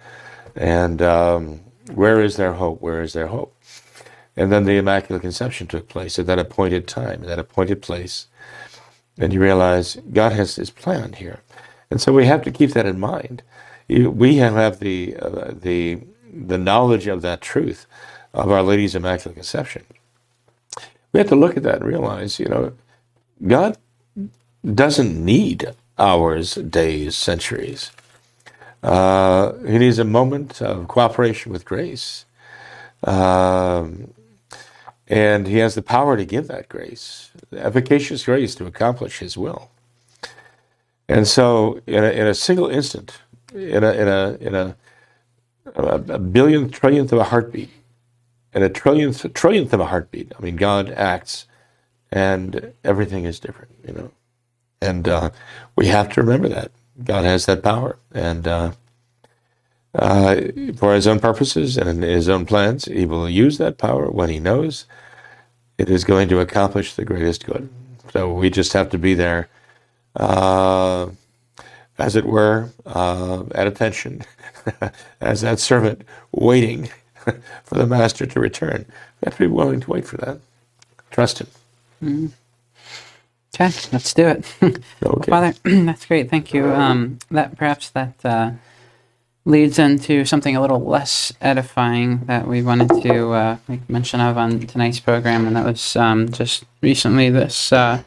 [0.57, 1.61] And um,
[1.95, 2.81] Where is their hope?
[2.83, 3.55] Where is their hope?
[4.39, 8.29] And then the Immaculate Conception took place at that appointed time, that appointed place.
[9.19, 11.41] And you realize God has His plan here,
[11.91, 13.43] and so we have to keep that in mind.
[13.89, 16.01] We have the uh, the
[16.33, 17.87] the knowledge of that truth
[18.35, 19.85] of Our Lady's Immaculate Conception.
[21.13, 22.73] We have to look at that and realize, you know,
[23.47, 23.79] God
[24.65, 27.91] doesn't need hours, days, centuries.
[28.83, 32.27] Uh, he needs a moment of cooperation with grace.
[33.05, 34.15] Um,
[35.09, 39.71] and he has the power to give that grace, efficacious grace to accomplish his will.
[41.09, 43.19] And so, in a, in a single instant,
[43.55, 44.77] in a, in a, in a,
[45.75, 47.71] a, billionth, trillionth of a heartbeat,
[48.53, 51.47] in a trillionth, trillionth of a heartbeat, I mean, God acts
[52.13, 54.11] and everything is different, you know.
[54.83, 55.31] And uh,
[55.77, 56.71] we have to remember that.
[57.03, 57.99] God has that power.
[58.13, 58.73] And uh,
[59.95, 60.37] uh,
[60.77, 64.39] for his own purposes and his own plans, he will use that power when he
[64.41, 64.87] knows
[65.79, 67.69] it is going to accomplish the greatest good.
[68.13, 69.49] So we just have to be there,
[70.17, 71.09] uh,
[71.99, 74.23] as it were, uh, at attention,
[75.21, 76.91] as that servant waiting
[77.65, 78.87] for the master to return.
[79.21, 80.41] We have to be willing to wait for that.
[81.11, 81.49] Trust him.
[83.55, 84.55] Okay, let's do it.
[85.05, 85.31] Okay.
[85.31, 86.31] Father, that's great.
[86.31, 86.73] Thank you.
[86.73, 88.53] Um, that perhaps that uh,
[89.49, 94.37] leads into something a little less edifying that we wanted to uh, make mention of
[94.37, 98.03] on tonight's program, and that was um, just recently this uh,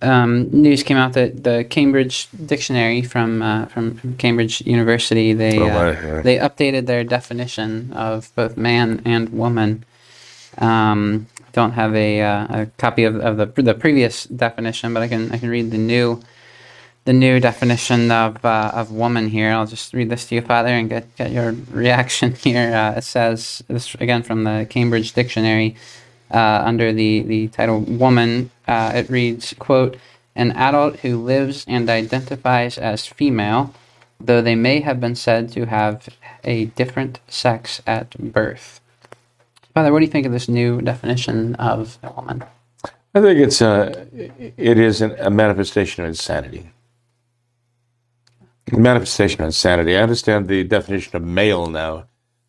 [0.00, 5.58] um, news came out that the Cambridge Dictionary from uh, from, from Cambridge University they
[5.58, 9.84] Oh, uh, they updated their definition of both man and woman.
[10.58, 15.08] Um, don't have a, uh, a copy of, of the the previous definition, but I
[15.08, 16.22] can I can read the new
[17.04, 19.50] the new definition of uh, of woman here.
[19.50, 22.74] I'll just read this to you, Father, and get get your reaction here.
[22.74, 25.76] Uh, it says this again from the Cambridge Dictionary
[26.30, 28.50] uh, under the the title woman.
[28.68, 29.96] Uh, it reads quote
[30.36, 33.74] an adult who lives and identifies as female,
[34.20, 36.08] though they may have been said to have
[36.44, 38.80] a different sex at birth.
[39.74, 42.44] Father, what do you think of this new definition of a woman?
[43.14, 44.06] I think it's a,
[44.56, 46.70] it is an, a manifestation of insanity.
[48.72, 49.96] A manifestation of insanity.
[49.96, 52.04] I understand the definition of male now,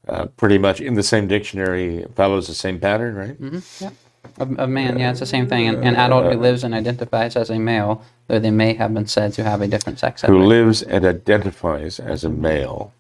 [0.08, 3.62] uh, pretty much in the same dictionary follows the same pattern, right?
[3.80, 3.94] Yep.
[4.38, 5.68] Of, of man, yeah, it's the same thing.
[5.68, 9.08] An, an adult who lives and identifies as a male, though they may have been
[9.08, 10.24] said to have a different sex.
[10.24, 10.48] at Who birth.
[10.48, 12.94] lives and identifies as a male,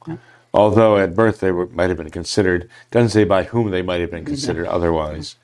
[0.54, 2.70] although at birth they were, might have been considered.
[2.90, 5.36] Doesn't say by whom they might have been considered otherwise.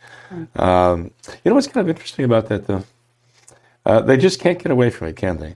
[0.56, 1.12] Um,
[1.44, 2.84] you know what's kind of interesting about that, though?
[3.86, 5.56] Uh, they just can't get away from it, can they?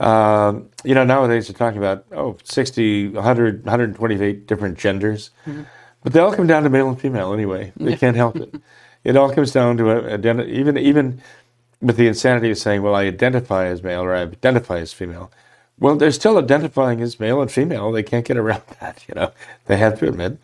[0.00, 5.30] Um, you know, nowadays they're talking about, oh, 60, 100, 128 different genders.
[6.02, 7.72] But they all come down to male and female anyway.
[7.76, 8.54] They can't help it.
[9.02, 11.22] It all comes down to a, identi- even even
[11.80, 15.32] with the insanity of saying, well, I identify as male or I identify as female.
[15.78, 17.90] Well, they're still identifying as male and female.
[17.92, 19.32] They can't get around that, you know.
[19.68, 20.36] They have to admit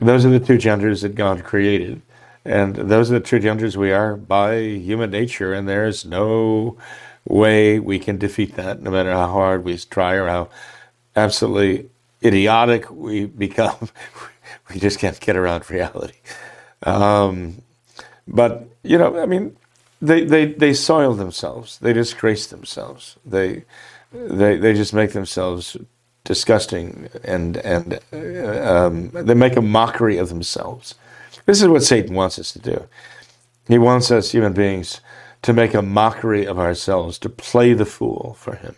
[0.00, 2.02] those are the two genders that God created.
[2.44, 6.76] And those are the two genders we are by human nature, and there's no
[7.26, 10.48] way we can defeat that, no matter how hard we try or how
[11.16, 11.88] absolutely
[12.22, 13.88] idiotic we become.
[14.70, 16.14] We just can't get around reality.
[16.82, 17.62] Um,
[18.26, 19.56] but you know, I mean,
[20.00, 21.78] they they they soil themselves.
[21.78, 23.16] They disgrace themselves.
[23.24, 23.64] They
[24.12, 25.76] they they just make themselves
[26.24, 30.94] disgusting and and uh, um, they make a mockery of themselves.
[31.46, 32.86] This is what Satan wants us to do.
[33.68, 35.00] He wants us human beings
[35.44, 38.76] to make a mockery of ourselves, to play the fool for him.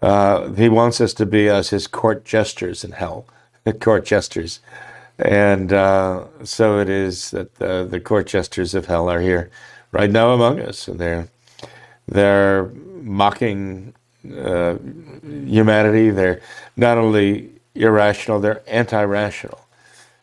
[0.00, 3.26] Uh, he wants us to be as his court jesters in hell,
[3.80, 4.60] court jesters.
[5.18, 9.50] And uh, so it is that uh, the court jesters of hell are here
[9.92, 11.28] right now among us, and they're
[12.08, 12.64] they're
[13.02, 13.94] mocking
[14.36, 14.76] uh,
[15.22, 16.08] humanity.
[16.08, 16.40] They're
[16.76, 19.60] not only irrational; they're anti-rational.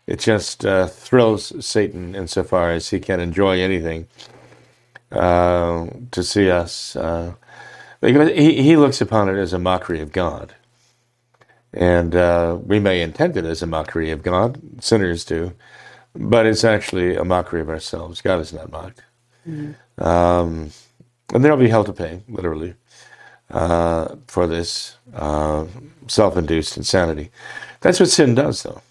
[0.08, 4.08] It just uh, thrills Satan insofar as he can enjoy anything
[5.12, 6.96] uh, to see us.
[6.96, 7.34] Uh,
[8.02, 10.56] because he, he looks upon it as a mockery of God.
[11.74, 15.54] And uh, we may intend it as a mockery of God, sinners do,
[16.16, 18.22] but it's actually a mockery of ourselves.
[18.22, 19.04] God is not mocked.
[19.98, 20.72] Um,
[21.34, 22.76] and there'll be hell to pay, literally,
[23.52, 25.66] uh, for this uh,
[26.08, 27.32] self induced insanity.
[27.82, 28.82] That's what sin does, though.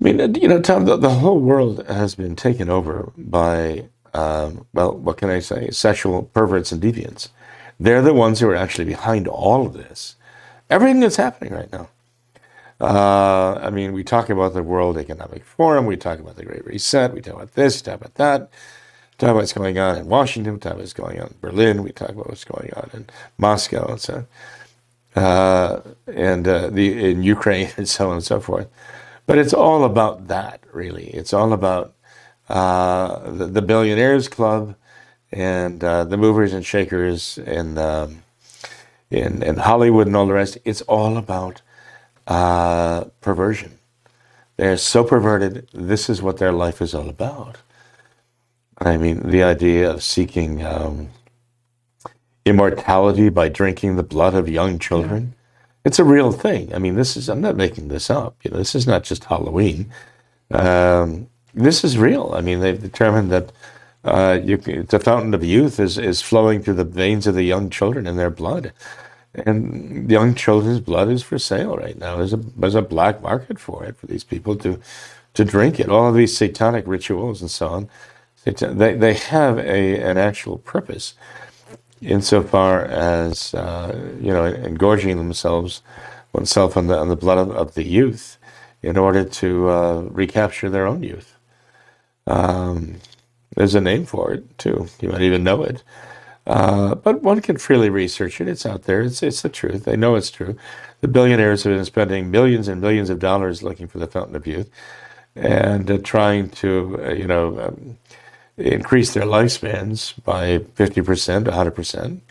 [0.00, 4.66] I mean, you know, Tom, the, the whole world has been taken over by, um,
[4.72, 7.28] well, what can I say, sexual perverts and deviants.
[7.80, 10.16] They're the ones who are actually behind all of this.
[10.70, 11.88] Everything that's happening right now.
[12.80, 16.66] Uh, I mean, we talk about the World Economic Forum, we talk about the Great
[16.66, 18.50] Reset, we talk about this, talk about that,
[19.18, 21.82] talk about what's going on in Washington, we talk about what's going on in Berlin,
[21.84, 23.06] we talk about what's going on in
[23.38, 24.26] Moscow, and so
[25.14, 28.68] uh, and uh, the in Ukraine, and so on and so forth.
[29.26, 31.08] But it's all about that, really.
[31.08, 31.94] It's all about
[32.52, 34.74] uh, the, the, billionaires club
[35.32, 38.22] and uh, the movers and shakers and um,
[39.10, 40.58] in, in Hollywood and all the rest.
[40.66, 41.62] It's all about
[42.26, 43.78] uh, perversion.
[44.58, 45.66] They're so perverted.
[45.72, 47.56] This is what their life is all about.
[48.78, 51.08] I mean, the idea of seeking um,
[52.44, 55.22] immortality by drinking the blood of young children.
[55.22, 55.38] Yeah.
[55.86, 56.74] It's a real thing.
[56.74, 58.36] I mean, this is, I'm not making this up.
[58.42, 59.90] You know, this is not just Halloween.
[60.50, 62.32] Um, this is real.
[62.34, 63.52] I mean, they've determined that
[64.04, 67.70] uh, you, the fountain of youth is, is flowing through the veins of the young
[67.70, 68.72] children in their blood.
[69.34, 72.16] And young children's blood is for sale right now.
[72.16, 74.80] There's a, there's a black market for it, for these people to,
[75.34, 75.88] to drink it.
[75.88, 77.88] All of these satanic rituals and so on,
[78.44, 81.14] they, they have a, an actual purpose
[82.00, 85.82] insofar as, uh, you know, engorging themselves,
[86.32, 88.36] oneself on the, on the blood of, of the youth
[88.82, 91.31] in order to uh, recapture their own youth.
[92.26, 92.96] Um,
[93.56, 94.88] there's a name for it too.
[95.00, 95.82] You might even know it.
[96.46, 98.48] Uh, but one can freely research it.
[98.48, 99.02] It's out there.
[99.02, 99.84] It's it's the truth.
[99.84, 100.56] They know it's true.
[101.00, 104.46] The billionaires have been spending millions and millions of dollars looking for the fountain of
[104.46, 104.70] youth,
[105.36, 107.98] and uh, trying to uh, you know um,
[108.56, 112.22] increase their lifespans by fifty percent, hundred percent.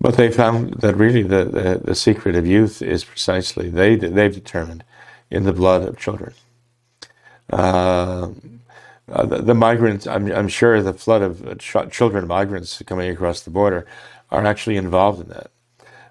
[0.00, 4.34] But they found that really the, the, the secret of youth is precisely they they've
[4.34, 4.84] determined
[5.30, 6.34] in the blood of children.
[9.08, 12.82] Uh, uh, the, the, migrants, I'm, I'm, sure the flood of uh, ch- children migrants
[12.86, 13.86] coming across the border
[14.30, 15.50] are actually involved in that.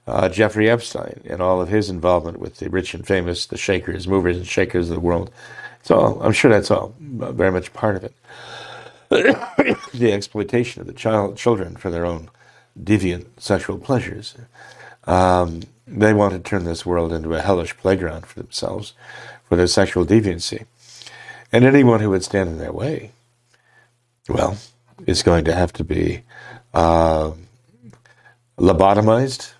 [0.05, 4.07] Uh, Jeffrey Epstein and all of his involvement with the rich and famous, the shakers,
[4.07, 5.31] movers and shakers of the world.
[5.83, 8.13] So I'm sure that's all very much part of it.
[9.93, 12.29] the exploitation of the child children for their own
[12.81, 14.35] deviant sexual pleasures.
[15.05, 18.93] Um, they want to turn this world into a hellish playground for themselves,
[19.47, 20.65] for their sexual deviancy.
[21.53, 23.11] And anyone who would stand in their way,
[24.27, 24.57] well,
[25.05, 26.23] is going to have to be
[26.73, 27.31] uh,
[28.57, 29.53] lobotomized,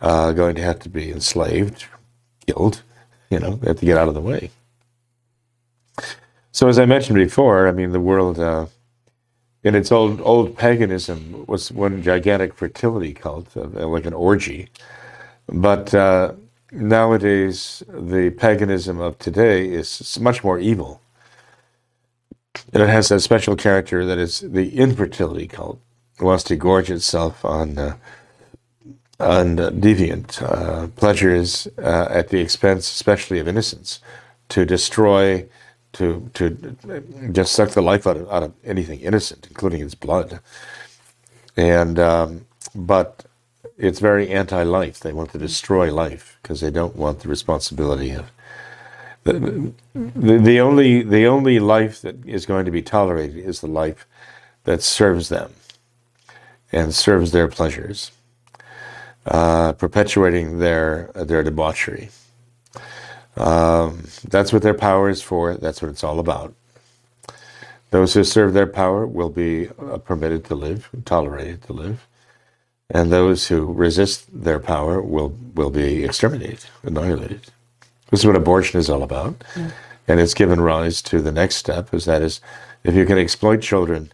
[0.00, 1.86] uh, going to have to be enslaved,
[2.46, 2.82] killed.
[3.28, 4.50] You know, they have to get out of the way.
[6.52, 8.66] So, as I mentioned before, I mean, the world uh,
[9.64, 14.68] in its old old paganism was one gigantic fertility cult, like an orgy.
[15.48, 16.34] But uh,
[16.74, 21.00] nowadays, the paganism of today is much more evil.
[22.72, 25.80] And it has a special character that is the infertility cult.
[26.18, 27.96] It wants to gorge itself on uh,
[29.20, 34.00] on deviant uh, pleasures uh, at the expense, especially of innocence,
[34.48, 35.46] to destroy,
[35.92, 36.76] to to
[37.32, 40.40] just suck the life out of, out of anything innocent, including its blood.
[41.56, 43.24] And um, but
[43.76, 45.00] it's very anti-life.
[45.00, 48.30] They want to destroy life because they don't want the responsibility of
[49.24, 53.66] the, the, the only the only life that is going to be tolerated is the
[53.66, 54.06] life
[54.64, 55.52] that serves them
[56.70, 58.12] and serves their pleasures,
[59.26, 62.10] uh, perpetuating their their debauchery.
[63.36, 65.54] Um, that's what their power is for.
[65.54, 66.54] That's what it's all about.
[67.90, 72.06] Those who serve their power will be uh, permitted to live, tolerated to live
[72.90, 77.42] and those who resist their power will will be exterminated, annihilated.
[78.10, 79.70] This is what abortion is all about, yeah.
[80.06, 82.40] and it's given rise to the next step, is that is,
[82.82, 84.12] if you can exploit children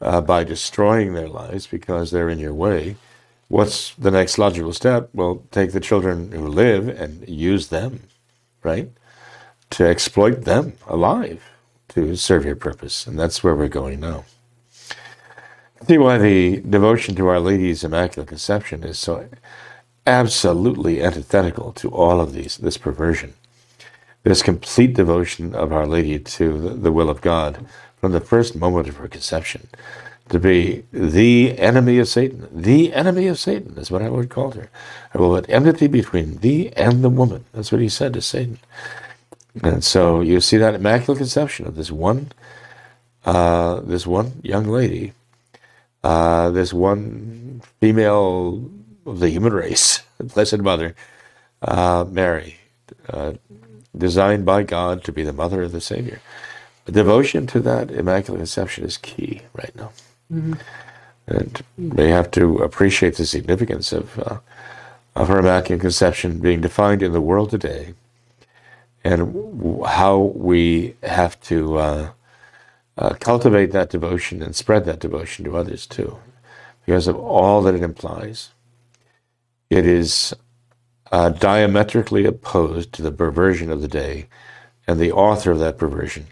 [0.00, 2.96] uh, by destroying their lives because they're in your way,
[3.48, 5.08] what's the next logical step?
[5.14, 8.02] Well, take the children who live and use them,
[8.62, 8.90] right,
[9.70, 11.42] to exploit them alive
[11.90, 14.24] to serve your purpose, and that's where we're going now
[15.86, 19.28] see why the devotion to Our Lady's Immaculate Conception is so
[20.06, 23.34] absolutely antithetical to all of these this perversion.
[24.22, 27.66] This complete devotion of Our Lady to the, will of God
[28.00, 29.68] from the first moment of her conception
[30.28, 32.48] to be the enemy of Satan.
[32.50, 34.68] The enemy of Satan is what our Lord called her.
[35.14, 37.44] I will put enmity between thee and the woman.
[37.52, 38.58] That's what he said to Satan.
[39.62, 42.32] And so you see that immaculate conception of this one,
[43.24, 45.14] uh, this one young lady
[46.08, 48.64] uh, this one female
[49.04, 50.94] of the human race, Blessed Mother,
[51.60, 52.56] uh, Mary,
[53.10, 53.34] uh,
[53.94, 56.22] designed by God to be the mother of the Savior.
[56.86, 59.92] The devotion to that Immaculate Conception is key right now.
[60.32, 60.54] Mm-hmm.
[61.26, 64.38] And we have to appreciate the significance of uh,
[65.14, 67.92] of her Immaculate Conception being defined in the world today,
[69.04, 69.18] and
[69.60, 71.78] w- how we have to
[72.98, 76.18] uh, cultivate that devotion and spread that devotion to others too,
[76.84, 78.50] because of all that it implies.
[79.70, 80.34] It is
[81.12, 84.26] uh, diametrically opposed to the perversion of the day
[84.86, 86.26] and the author of that perversion.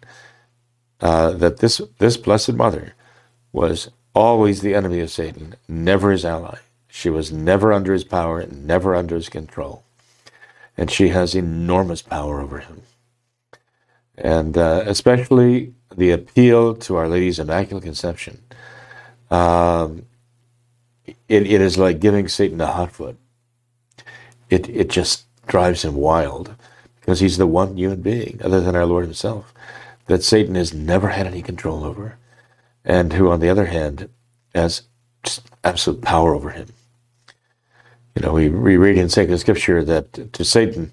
[1.01, 2.95] Uh, that this this blessed mother
[3.53, 6.59] was always the enemy of Satan, never his ally.
[6.89, 9.85] She was never under his power, and never under his control,
[10.77, 12.83] and she has enormous power over him.
[14.17, 18.43] And uh, especially the appeal to Our Lady's Immaculate Conception.
[19.31, 20.07] Um,
[21.07, 23.17] it, it is like giving Satan a hot foot.
[24.49, 26.55] It it just drives him wild
[27.01, 29.55] because he's the one human being, other than our Lord Himself,
[30.07, 32.19] that Satan has never had any control over,
[32.85, 34.09] and who, on the other hand,
[34.55, 34.83] has
[35.65, 36.69] absolute power over him.
[38.15, 40.93] You know, we, we read in sacred scripture that to Satan,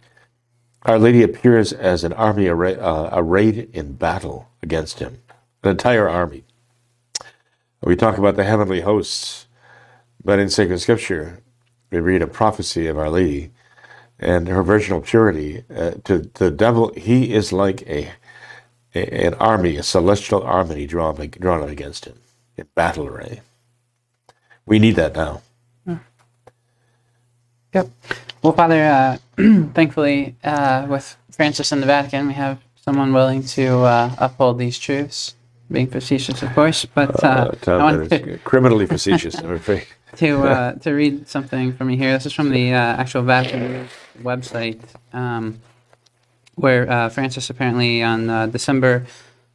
[0.86, 5.22] Our Lady appears as an army array, uh, arrayed in battle against him,
[5.64, 6.44] an entire army.
[7.82, 9.48] We talk about the heavenly hosts,
[10.24, 11.42] but in sacred scripture,
[11.90, 13.52] we read a prophecy of Our Lady
[14.20, 15.64] and her virginal purity.
[15.74, 18.12] Uh, to, to the devil, he is like a,
[18.96, 22.20] a an army, a celestial army drawn, drawn up against him
[22.58, 23.42] in battle array.
[24.66, 25.42] We need that now.
[27.74, 27.90] Yep.
[28.44, 29.18] Well, Father, uh,
[29.74, 34.78] thankfully, uh, with Francis in the Vatican, we have someone willing to uh, uphold these
[34.78, 35.36] truths.
[35.72, 39.88] Being facetious, of course, but uh, Uh, I wanted to, criminally facetious, I'm afraid.
[40.18, 42.12] to uh, to read something from you here.
[42.14, 43.88] This is from the uh, actual Vatican
[44.22, 44.82] website,
[45.14, 45.62] um,
[46.56, 49.06] where uh, Francis apparently on uh, December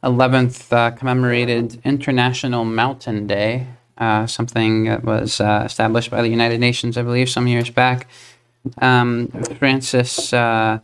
[0.03, 3.67] 11th uh, commemorated International Mountain Day,
[3.99, 8.07] uh, something that was uh, established by the United Nations, I believe, some years back.
[8.81, 10.33] Um, Francis.
[10.33, 10.79] Uh,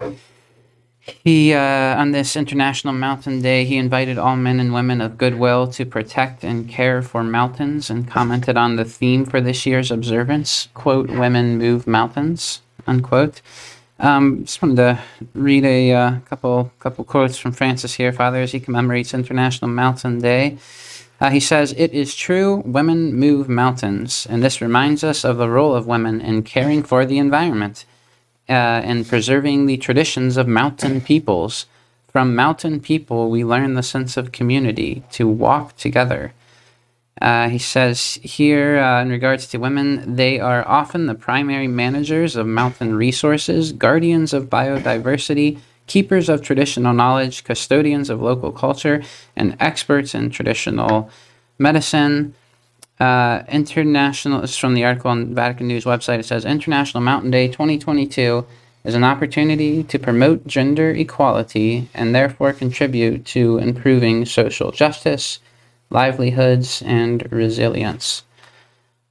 [1.23, 5.67] he, uh, on this International Mountain Day, he invited all men and women of goodwill
[5.67, 10.67] to protect and care for mountains and commented on the theme for this year's observance,
[10.73, 13.41] quote, women move mountains, unquote.
[13.99, 14.99] Um, just wanted to
[15.35, 20.19] read a uh, couple couple quotes from Francis here, Father, as he commemorates International Mountain
[20.19, 20.57] Day.
[21.19, 25.49] Uh, he says, It is true, women move mountains, and this reminds us of the
[25.49, 27.85] role of women in caring for the environment
[28.49, 31.65] uh, and preserving the traditions of mountain peoples.
[32.07, 36.33] From mountain people, we learn the sense of community, to walk together.
[37.21, 42.35] Uh, he says here, uh, in regards to women, they are often the primary managers
[42.35, 49.03] of mountain resources, guardians of biodiversity, keepers of traditional knowledge, custodians of local culture,
[49.35, 51.09] and experts in traditional
[51.57, 52.33] medicine.
[52.99, 56.19] Uh, international, is from the article on Vatican News website.
[56.19, 58.45] It says International Mountain Day 2022
[58.85, 65.39] is an opportunity to promote gender equality and therefore contribute to improving social justice,
[65.89, 68.23] livelihoods, and resilience.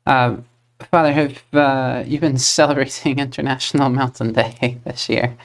[0.07, 0.37] Uh,
[0.91, 5.37] Father, have uh, you've been celebrating International Mountain Day this year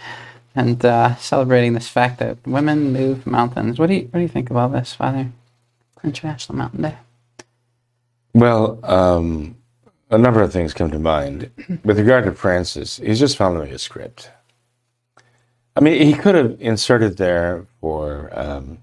[0.60, 3.80] and uh, celebrating this fact that women move mountains?
[3.80, 5.32] What do you what do you think about this, Father?
[6.04, 6.98] International Mountain Day.
[8.34, 9.56] Well, um,
[10.10, 11.50] a number of things come to mind.
[11.84, 14.32] With regard to Francis, he's just following a script.
[15.76, 18.80] I mean, he could have inserted there for um,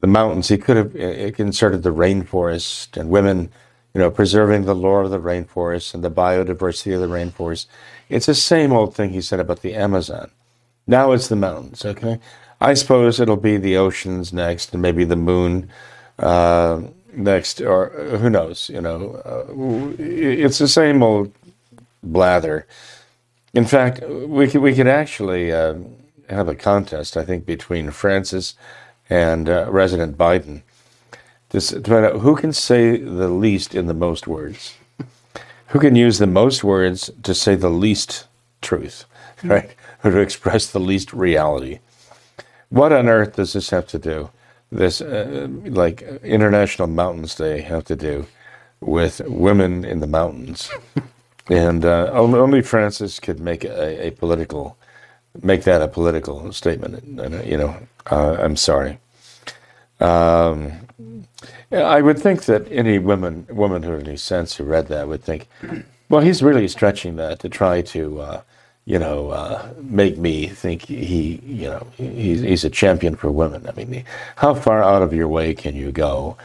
[0.00, 3.50] the mountains, he could have uh, inserted the rainforest and women,
[3.94, 7.66] you know, preserving the lore of the rainforest and the biodiversity of the rainforest.
[8.08, 10.30] It's the same old thing he said about the Amazon.
[10.86, 12.18] Now it's the mountains, okay?
[12.60, 15.70] I suppose it'll be the oceans next and maybe the moon.
[16.18, 16.82] Uh,
[17.12, 17.88] next, or
[18.20, 18.68] who knows?
[18.68, 21.32] You know, uh, it's the same old
[22.02, 22.66] blather.
[23.52, 25.74] In fact, we could we could actually uh,
[26.28, 28.54] have a contest, I think, between Francis
[29.08, 30.62] and uh, President Biden
[31.50, 34.74] to, to find out who can say the least in the most words,
[35.68, 38.26] who can use the most words to say the least
[38.60, 39.04] truth,
[39.44, 39.74] right,
[40.04, 41.80] or to express the least reality.
[42.68, 44.30] What on earth does this have to do?
[44.70, 48.26] This uh, like International Mountains Day have to do
[48.80, 50.70] with women in the mountains?
[51.48, 54.76] and uh, only, Francis could make a, a political,
[55.42, 57.02] make that a political statement.
[57.02, 57.76] And, uh, you know,
[58.10, 58.98] uh, I'm sorry.
[60.00, 60.72] Um,
[61.70, 65.22] I would think that any woman, woman who had any sense who read that would
[65.22, 65.48] think,
[66.08, 68.42] well, he's really stretching that to try to, uh,
[68.86, 73.66] you know, uh, make me think he, you know, he's, he's a champion for women.
[73.66, 74.04] I mean,
[74.36, 76.36] how far out of your way can you go?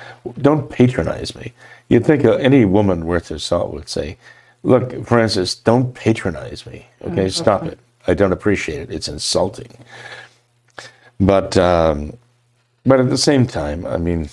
[0.41, 1.53] Don't patronize me.
[1.89, 4.17] You'd think uh, any woman worth her salt would say,
[4.63, 6.87] look, Francis, don't patronize me.
[7.01, 7.77] Okay, stop it.
[8.07, 8.91] I don't appreciate it.
[8.91, 9.71] It's insulting.
[11.19, 12.17] But um,
[12.85, 14.29] but at the same time, I mean,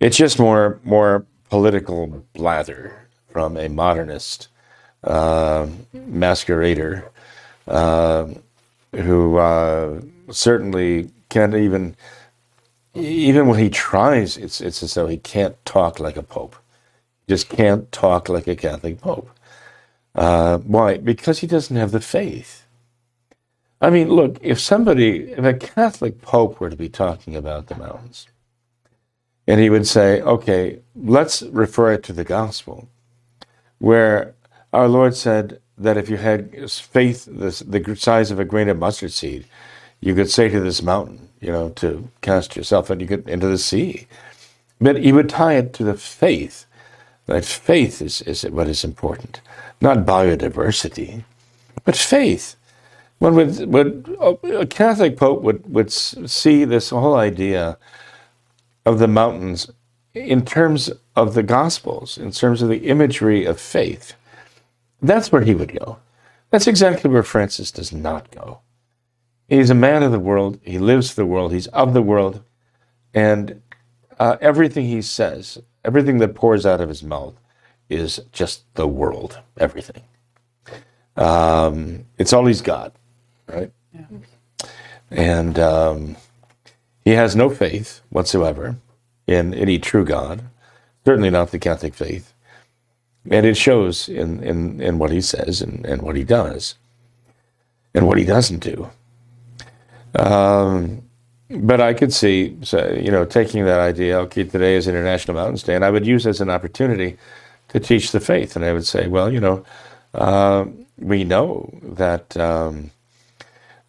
[0.00, 4.48] it's just more more political blather from a modernist
[5.94, 7.08] masquerader
[7.66, 8.26] uh,
[8.92, 11.96] who uh, certainly can't even
[12.94, 16.56] even when he tries, it's it's as though he can't talk like a pope.
[17.26, 19.30] He just can't talk like a Catholic pope.
[20.14, 20.96] Uh, why?
[20.96, 22.64] Because he doesn't have the faith.
[23.80, 27.76] I mean, look, if somebody, if a Catholic pope were to be talking about the
[27.76, 28.26] mountains,
[29.46, 32.88] and he would say, okay, let's refer it to the gospel,
[33.78, 34.34] where
[34.72, 39.12] our Lord said that if you had faith the, size of a grain of mustard
[39.12, 39.46] seed,
[40.00, 43.46] you could say to this mountain, you know, to cast yourself and you get into
[43.46, 44.06] the sea.
[44.80, 46.66] But he would tie it to the faith.
[47.26, 49.42] That faith is, is what is important,
[49.82, 51.24] not biodiversity,
[51.84, 52.56] but faith.
[53.18, 57.76] One would, would a Catholic Pope would, would see this whole idea
[58.86, 59.70] of the mountains
[60.14, 64.14] in terms of the Gospels, in terms of the imagery of faith.
[65.00, 65.98] That's where he would go.
[66.50, 68.60] That's exactly where Francis does not go.
[69.48, 70.58] He's a man of the world.
[70.62, 71.52] He lives for the world.
[71.52, 72.42] He's of the world.
[73.14, 73.62] And
[74.18, 77.34] uh, everything he says, everything that pours out of his mouth
[77.88, 80.02] is just the world, everything.
[81.16, 82.94] Um, it's all he's got,
[83.46, 83.72] right?
[83.92, 84.68] Yeah.
[85.10, 86.16] And um,
[87.04, 88.76] he has no faith whatsoever
[89.26, 90.42] in any true God,
[91.04, 92.34] certainly not the Catholic faith.
[93.30, 96.76] And it shows in, in, in what he says and, and what he does
[97.94, 98.90] and what he doesn't do.
[100.14, 101.02] Um,
[101.50, 105.62] but I could see, so, you know, taking that idea, okay, today is International Mountains
[105.62, 107.16] Day, and I would use as an opportunity
[107.68, 108.56] to teach the faith.
[108.56, 109.64] And I would say, well, you know,
[110.14, 110.64] uh,
[110.98, 112.90] we know that um,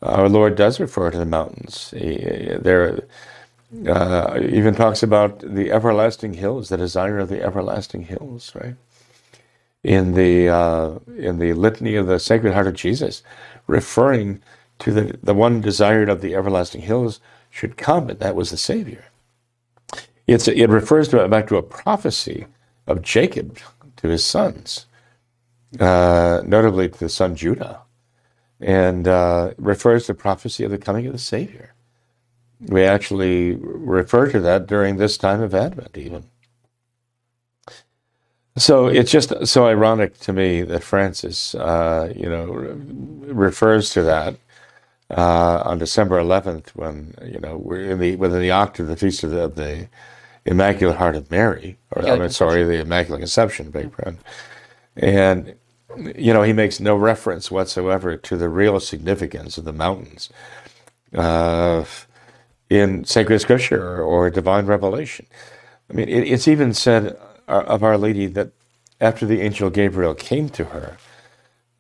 [0.02, 1.94] our Lord does refer to the mountains.
[1.98, 2.18] He,
[2.60, 3.04] there,
[3.88, 8.76] uh, even talks about the everlasting hills, the desire of the everlasting hills, right?
[9.84, 13.24] In the uh, in the litany of the Sacred Heart of Jesus,
[13.68, 14.42] referring
[14.80, 18.58] to the, the one desired of the everlasting hills should come, and that was the
[18.58, 19.06] Savior.
[20.28, 22.46] It's, it refers to, back to a prophecy
[22.88, 23.58] of Jacob
[23.98, 24.86] to his sons,
[25.80, 27.82] uh, notably to the son Judah,
[28.60, 31.74] and uh, refers to prophecy of the coming of the Savior.
[32.60, 36.26] We actually refer to that during this time of Advent, even.
[38.60, 44.36] So it's just so ironic to me that Francis, uh, you know, refers to that
[45.10, 49.06] uh, on December 11th, when you know we're in the within the octave of the
[49.06, 49.88] feast of the, of the
[50.46, 54.20] Immaculate Heart of Mary, or I'm mean, sorry, the Immaculate Conception, big pardon,
[54.98, 55.56] and
[56.16, 60.30] you know he makes no reference whatsoever to the real significance of the mountains
[61.16, 61.86] uh,
[62.70, 65.26] in sacred scripture or, or, divine revelation.
[65.90, 67.18] I mean, it, it's even said
[67.50, 68.52] of Our Lady that
[69.02, 70.98] after the angel Gabriel came to her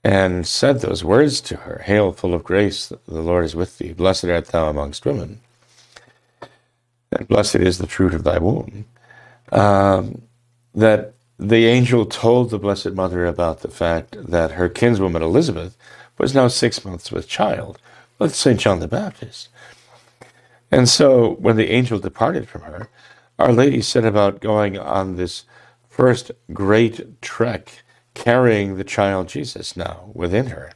[0.04, 3.94] and said those words to her Hail, full of grace, the Lord is with thee.
[3.94, 5.42] Blessed art thou amongst women,
[7.12, 8.86] and blessed is the fruit of thy womb.
[9.52, 10.22] Um,
[10.74, 15.78] that the angel told the Blessed Mother about the fact that her kinswoman Elizabeth
[16.18, 17.80] was now six months with child
[18.20, 18.60] with St.
[18.60, 19.48] John the Baptist.
[20.72, 22.90] And so when the angel departed from her,
[23.40, 25.46] Our Lady set about going on this
[26.00, 27.84] first great trek
[28.14, 30.72] carrying the child Jesus now within her.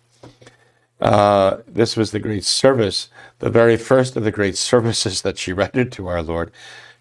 [0.99, 3.09] Uh, this was the great service,
[3.39, 6.51] the very first of the great services that she rendered to our Lord,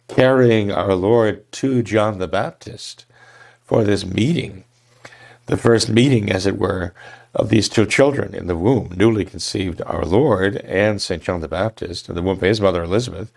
[0.09, 3.07] carrying our Lord to John the Baptist
[3.65, 4.63] for this meeting,
[5.47, 6.95] the first meeting, as it were,
[7.35, 11.25] of these two children in the womb, newly conceived our Lord and St.
[11.25, 13.33] John the Baptist, in the womb of his mother Elizabeth,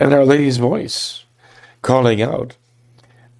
[0.00, 1.24] and Our Lady's voice
[1.82, 2.56] calling out,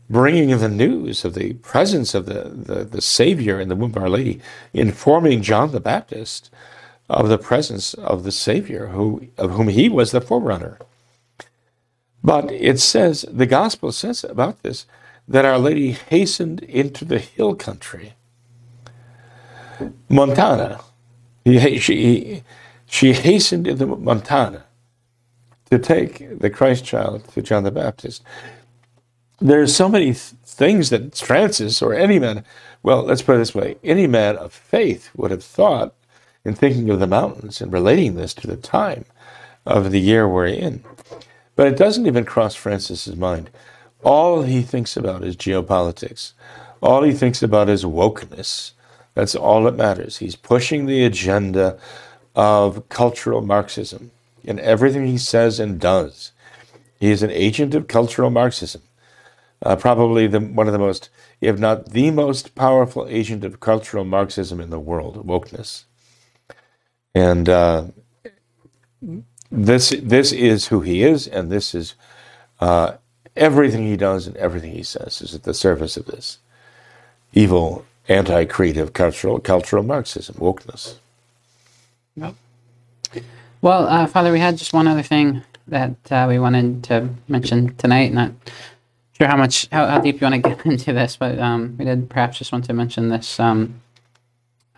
[0.08, 4.02] bringing the news of the presence of the, the, the Savior in the womb of
[4.02, 4.40] Our Lady,
[4.72, 6.50] informing John the Baptist
[7.08, 10.78] of the presence of the Savior, who, of whom he was the forerunner.
[12.22, 14.86] But it says, the gospel says about this,
[15.28, 18.14] that Our Lady hastened into the hill country.
[20.08, 20.80] Montana.
[21.44, 22.42] He, she,
[22.86, 24.64] she hastened into Montana
[25.70, 28.22] to take the Christ child to John the Baptist
[29.40, 32.44] there's so many th- things that Francis or any man,
[32.82, 35.94] well, let's put it this way any man of faith would have thought
[36.44, 39.04] in thinking of the mountains and relating this to the time
[39.66, 40.84] of the year we're in.
[41.56, 43.50] But it doesn't even cross Francis's mind.
[44.02, 46.32] All he thinks about is geopolitics.
[46.82, 48.72] All he thinks about is wokeness.
[49.14, 50.18] That's all that matters.
[50.18, 51.78] He's pushing the agenda
[52.34, 54.10] of cultural Marxism
[54.42, 56.32] in everything he says and does.
[56.98, 58.82] He is an agent of cultural Marxism.
[59.62, 61.08] Uh, probably the, one of the most,
[61.40, 65.84] if not the most powerful agent of cultural Marxism in the world, wokeness.
[67.14, 67.84] And uh,
[69.50, 71.94] this this is who he is, and this is
[72.60, 72.94] uh,
[73.36, 76.38] everything he does and everything he says is at the surface of this
[77.32, 80.96] evil, anti-creative cultural cultural Marxism, wokeness.
[82.16, 82.34] Yep.
[83.62, 87.74] Well, uh, Father, we had just one other thing that uh, we wanted to mention
[87.76, 88.12] tonight.
[88.12, 88.32] Not
[89.16, 91.84] sure how much how, how deep you want to get into this, but um, we
[91.84, 93.38] did perhaps just want to mention this.
[93.40, 93.80] Um,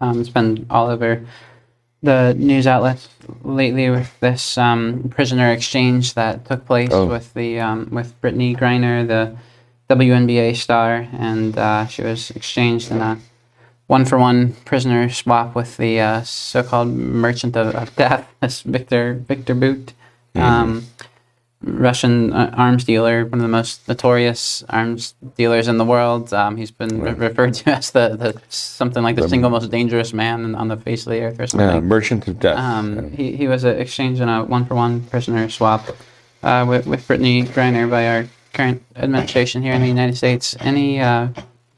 [0.00, 1.24] um, it's been all over
[2.02, 3.08] the news outlets
[3.42, 7.06] lately with this um, prisoner exchange that took place Oh.
[7.06, 9.36] with the um, with Brittney Griner, the
[9.94, 13.18] WNBA star, and uh, she was exchanged in a
[13.86, 19.14] one for one prisoner swap with the uh, so-called merchant of, of death, this Victor
[19.14, 19.92] Victor Bout,
[20.34, 20.84] um,
[21.62, 26.32] Russian uh, arms dealer, one of the most notorious arms dealers in the world.
[26.32, 30.12] Um, he's been re- referred to as the, the something like the, single most dangerous
[30.12, 31.68] man on the face of the earth or something.
[31.68, 32.58] Yeah, merchant of death.
[32.58, 35.88] Um, he, he was exchanged in a one for one prisoner swap
[36.42, 40.56] uh, with, with Brittney Griner by our current administration here in the United States.
[40.60, 41.28] Any uh,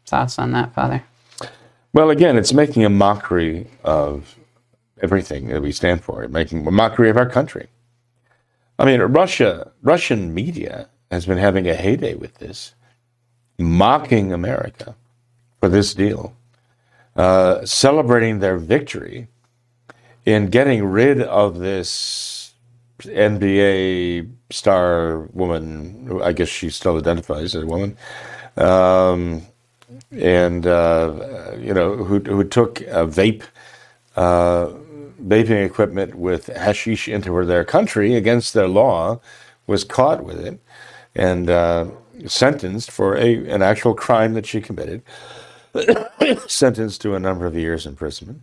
[0.07, 1.05] thoughts on that, Father?
[1.93, 4.37] Well, again, it's making a mockery of
[5.01, 7.69] everything that we stand for, making a mockery of our country.
[8.79, 12.75] I mean, Russia, Russian media has been having a heyday with this,
[13.59, 14.95] mocking America
[15.61, 16.35] for this deal,
[17.17, 19.29] uh, celebrating their victory
[20.25, 22.55] in getting rid of this
[23.01, 26.21] NBA star woman.
[26.23, 27.97] I guess she still identifies as a woman.
[28.57, 29.43] Um,
[30.13, 33.43] and uh, you know who who took a vape
[34.17, 34.71] uh,
[35.23, 39.21] vaping equipment with hashish into her their country against their law,
[39.67, 40.61] was caught with it,
[41.15, 41.87] and uh,
[42.27, 45.03] sentenced for a an actual crime that she committed,
[46.47, 48.43] sentenced to a number of years imprisonment,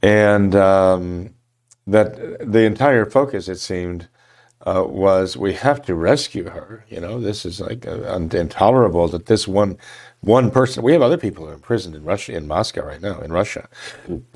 [0.00, 1.34] and um,
[1.86, 4.08] that the entire focus it seemed
[4.66, 6.84] uh, was we have to rescue her.
[6.88, 9.76] You know, this is like uh, intolerable that this one
[10.22, 10.82] one person.
[10.82, 13.68] We have other people are imprisoned in Russia, in Moscow right now, in Russia.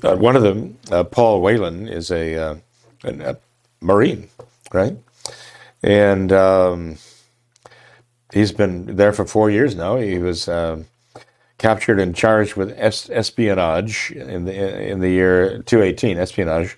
[0.03, 2.55] Uh, one of them, uh, Paul Whelan, is a, uh,
[3.03, 3.37] an- a
[3.81, 4.29] Marine,
[4.73, 4.95] right?
[5.83, 6.97] And um,
[8.33, 9.97] he's been there for four years now.
[9.97, 10.47] He was.
[10.47, 10.85] um
[11.59, 14.53] Captured and charged with es- espionage in the
[14.91, 16.77] in the year 218, espionage,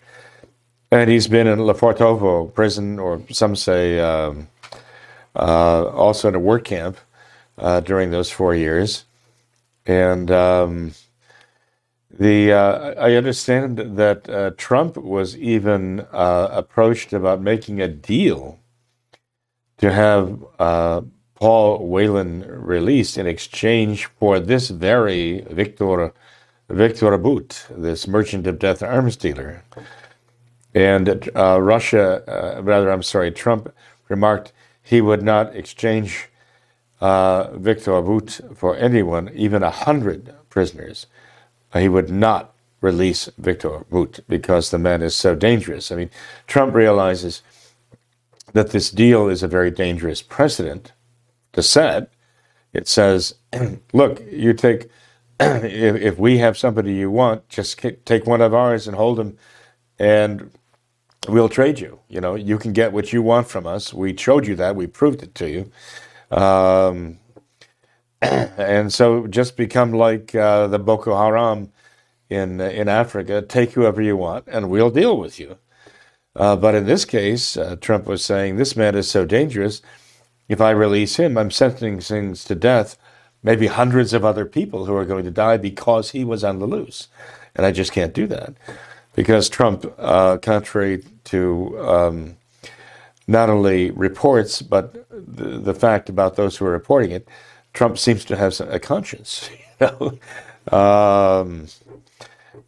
[0.90, 4.48] and he's been in Lefortovo prison, or some say um,
[5.36, 6.96] uh, also in a work camp
[7.60, 9.06] uh, during those four years.
[9.86, 10.94] And um,
[12.12, 18.60] the uh, I understand that uh, Trump was even uh, approached about making a deal
[19.78, 21.02] to have uh,
[21.36, 26.14] Paul Whelan released in exchange for this very Victor
[26.70, 29.64] Victor Bout, this merchant of death arms dealer.
[30.76, 33.74] And uh, Russia, rather, I'm sorry, Trump
[34.08, 34.52] remarked
[34.84, 36.30] he would not exchange
[37.02, 41.08] uh, Victor Bout for anyone, even a hundred prisoners.
[41.74, 45.92] He would not release Victor Bout because the man is so dangerous.
[45.92, 46.10] I mean,
[46.48, 47.42] Trump realizes
[48.54, 50.92] that this deal is a very dangerous precedent
[51.54, 52.12] to set.
[52.74, 53.36] It says,
[53.94, 54.90] look, you take,
[55.40, 59.38] if, if we have somebody you want, just take one of ours and hold him,
[59.98, 60.52] and
[61.28, 62.00] we'll trade you.
[62.08, 63.94] You know, you can get what you want from us.
[63.94, 64.76] We showed you that.
[64.76, 65.72] We proved it to you.
[66.32, 67.20] Um,
[68.22, 71.72] and so just become like uh, the Boko Haram
[72.30, 73.42] in in Africa.
[73.42, 75.58] Take whoever you want, and we'll deal with you.
[76.36, 79.82] Uh, but in this case, uh, Trump was saying this man is so dangerous.
[80.48, 82.98] If I release him, I'm sentencing to death
[83.44, 86.68] maybe hundreds of other people who are going to die because he was on the
[86.68, 87.08] loose,
[87.56, 88.54] and I just can't do that
[89.16, 92.38] because Trump, uh, contrary to um,
[93.28, 95.06] not only reports but
[95.36, 97.28] the, the fact about those who are reporting it,
[97.74, 99.50] Trump seems to have a conscience,
[99.82, 100.20] you know,
[100.78, 101.68] um,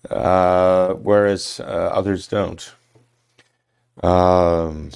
[0.10, 2.74] uh, whereas uh, others don't.
[4.04, 4.92] Um,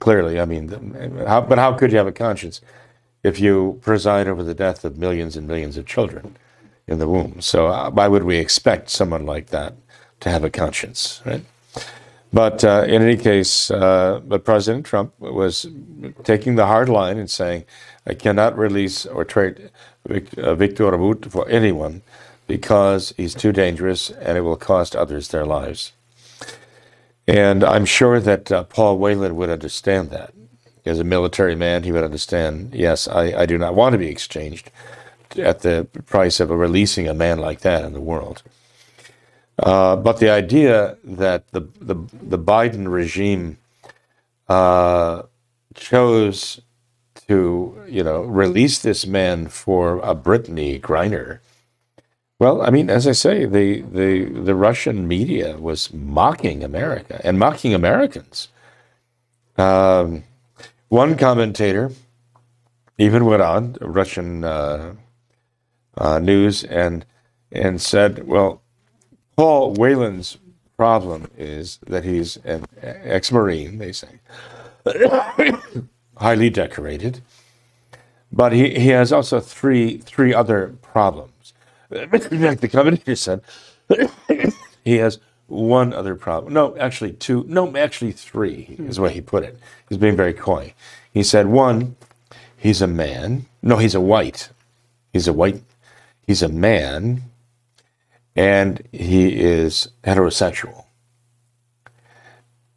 [0.00, 2.60] clearly, I mean, how, but how could you have a conscience
[3.22, 6.36] if you preside over the death of millions and millions of children
[6.86, 7.40] in the womb?
[7.40, 9.74] So uh, why would we expect someone like that
[10.20, 11.44] to have a conscience, right?
[12.32, 15.66] But uh, in any case, uh, but President Trump was
[16.24, 17.64] taking the hard line and saying,
[18.06, 19.70] I cannot release or trade
[20.08, 22.02] uh, Victor Bout for anyone
[22.46, 25.92] because he's too dangerous and it will cost others their lives.
[27.26, 30.32] And I'm sure that uh, Paul Whelan would understand that.
[30.84, 34.08] As a military man, he would understand, yes, I, I do not want to be
[34.08, 34.70] exchanged
[35.36, 38.42] at the price of releasing a man like that in the world.
[39.58, 43.58] Uh, but the idea that the, the, the Biden regime
[44.48, 45.22] uh,
[45.74, 46.60] chose
[47.26, 51.40] to, you know, release this man for a Brittney Griner.
[52.38, 57.38] Well, I mean, as I say, the, the, the Russian media was mocking America and
[57.38, 58.48] mocking Americans.
[59.56, 60.24] Um,
[60.88, 61.90] one commentator
[62.98, 64.94] even went on Russian uh,
[65.96, 67.04] uh, news and
[67.52, 68.62] and said, "Well,
[69.36, 70.38] Paul Whelan's
[70.76, 73.78] problem is that he's an ex-marine.
[73.78, 74.20] They say,
[76.16, 77.20] highly decorated,
[78.32, 81.52] but he, he has also three three other problems.
[81.90, 83.42] Fact, the commentator said
[84.84, 86.52] he has one other problem.
[86.52, 87.44] No, actually two.
[87.48, 88.88] No, actually three hmm.
[88.88, 89.58] is the way he put it.
[89.88, 90.74] He's being very coy.
[91.12, 91.96] He said one,
[92.56, 93.46] he's a man.
[93.62, 94.50] No, he's a white.
[95.12, 95.62] He's a white.
[96.26, 97.22] He's a man,
[98.36, 100.84] and he is heterosexual.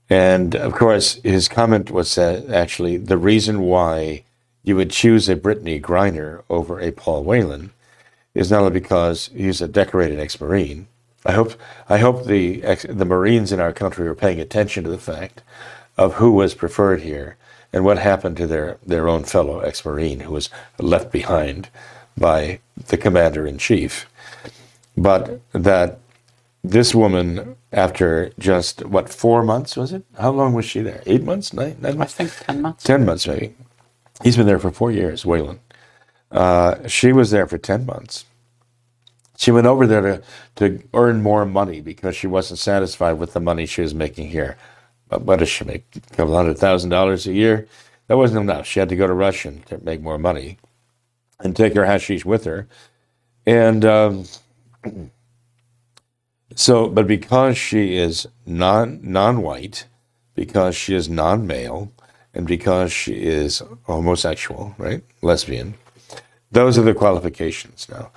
[0.09, 4.23] And of course, his comment was that actually the reason why
[4.63, 7.71] you would choose a Brittney Griner over a Paul Whelan
[8.33, 10.87] is not only because he's a decorated ex-marine.
[11.25, 11.53] I hope
[11.89, 15.43] I hope the ex, the Marines in our country are paying attention to the fact
[15.97, 17.35] of who was preferred here
[17.73, 20.49] and what happened to their, their own fellow ex-marine who was
[20.79, 21.69] left behind
[22.17, 24.09] by the commander in chief.
[24.99, 25.99] But that
[26.63, 30.03] this woman, after just what four months was it?
[30.19, 31.01] How long was she there?
[31.05, 31.53] Eight months?
[31.53, 31.77] Nine?
[31.79, 32.83] nine I think 10 months.
[32.83, 33.55] Ten months, maybe.
[34.23, 35.61] He's been there for four years, Whelan.
[36.31, 38.25] Uh, she was there for ten months.
[39.37, 40.23] She went over there to,
[40.57, 44.57] to earn more money because she wasn't satisfied with the money she was making here.
[45.07, 45.85] But what does she make?
[45.95, 47.67] A couple hundred thousand dollars a year?
[48.07, 48.67] That wasn't enough.
[48.67, 50.57] She had to go to Russia to make more money
[51.39, 52.67] and take her hashish with her.
[53.45, 54.25] And um,
[56.55, 59.85] so, but because she is non non-white,
[60.35, 61.91] because she is non-male,
[62.33, 65.75] and because she is homosexual, right, lesbian,
[66.51, 68.11] those are the qualifications now.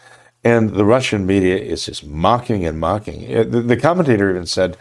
[0.44, 3.24] And the Russian media is just mocking and mocking.
[3.34, 4.76] Uh, The, the commentator even said,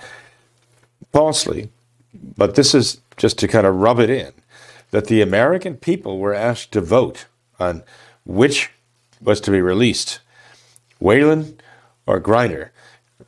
[1.12, 1.70] falsely,
[2.14, 4.34] but this is just to kind of rub it in,
[4.92, 7.26] that the American people were asked to vote
[7.60, 7.84] on
[8.26, 8.72] which
[9.22, 10.20] was to be released,
[11.00, 11.58] Whelan
[12.06, 12.70] or Griner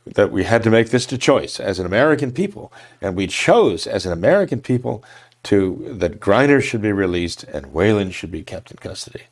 [0.06, 3.86] that we had to make this to choice as an American people, and we chose
[3.86, 5.02] as an American people
[5.44, 9.24] to that Griner should be released and Whelan should be kept in custody.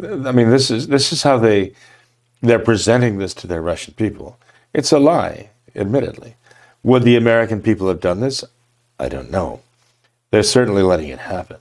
[0.00, 1.72] I mean, this is this is how they
[2.40, 4.38] they're presenting this to their Russian people.
[4.74, 6.36] It's a lie, admittedly.
[6.82, 8.44] Would the American people have done this?
[8.98, 9.60] I don't know.
[10.30, 11.58] They're certainly letting it happen.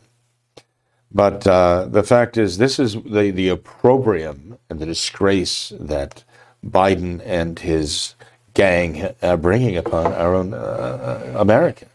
[1.13, 6.23] But uh, the fact is, this is the, the opprobrium and the disgrace that
[6.65, 8.15] Biden and his
[8.53, 11.87] gang are bringing upon our own uh, America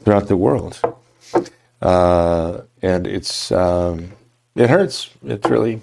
[0.00, 0.80] throughout the world.
[1.80, 4.12] Uh, and it's um,
[4.54, 5.10] it hurts.
[5.24, 5.82] It really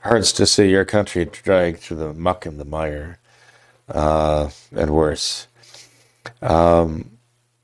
[0.00, 3.18] hurts to see your country dragged through the muck and the mire,
[3.88, 5.46] uh, and worse.
[6.42, 7.10] Um,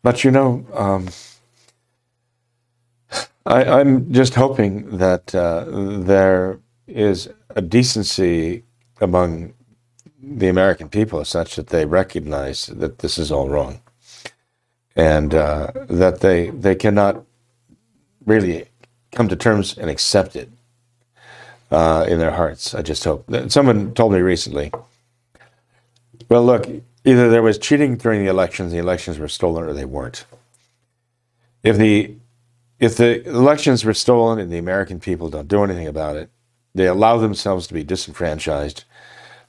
[0.02, 1.08] but you know, um,
[3.46, 8.62] I, I'm just hoping that uh, there is a decency
[9.00, 9.54] among
[10.28, 13.80] the American people such that they recognize that this is all wrong,
[14.96, 17.24] and uh, that they they cannot
[18.24, 18.66] really
[19.12, 20.50] come to terms and accept it
[21.70, 22.74] uh, in their hearts.
[22.74, 23.24] I just hope.
[23.48, 24.72] Someone told me recently.
[26.28, 26.66] Well, look,
[27.04, 30.24] either there was cheating during the elections, the elections were stolen, or they weren't.
[31.62, 32.14] If the
[32.80, 36.30] if the elections were stolen and the American people don't do anything about it,
[36.74, 38.84] they allow themselves to be disenfranchised,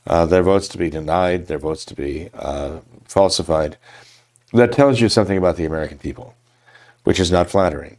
[0.08, 3.78] uh, their votes to be denied, their votes to be uh, falsified.
[4.54, 6.34] That tells you something about the American people,
[7.04, 7.98] which is not flattering.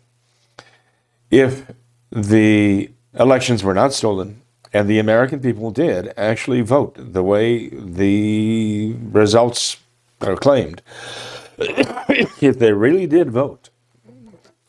[1.30, 1.70] If
[2.10, 4.40] the elections were not stolen
[4.72, 9.76] and the American people did actually vote the way the results
[10.22, 10.80] are claimed,
[11.58, 13.68] if they really did vote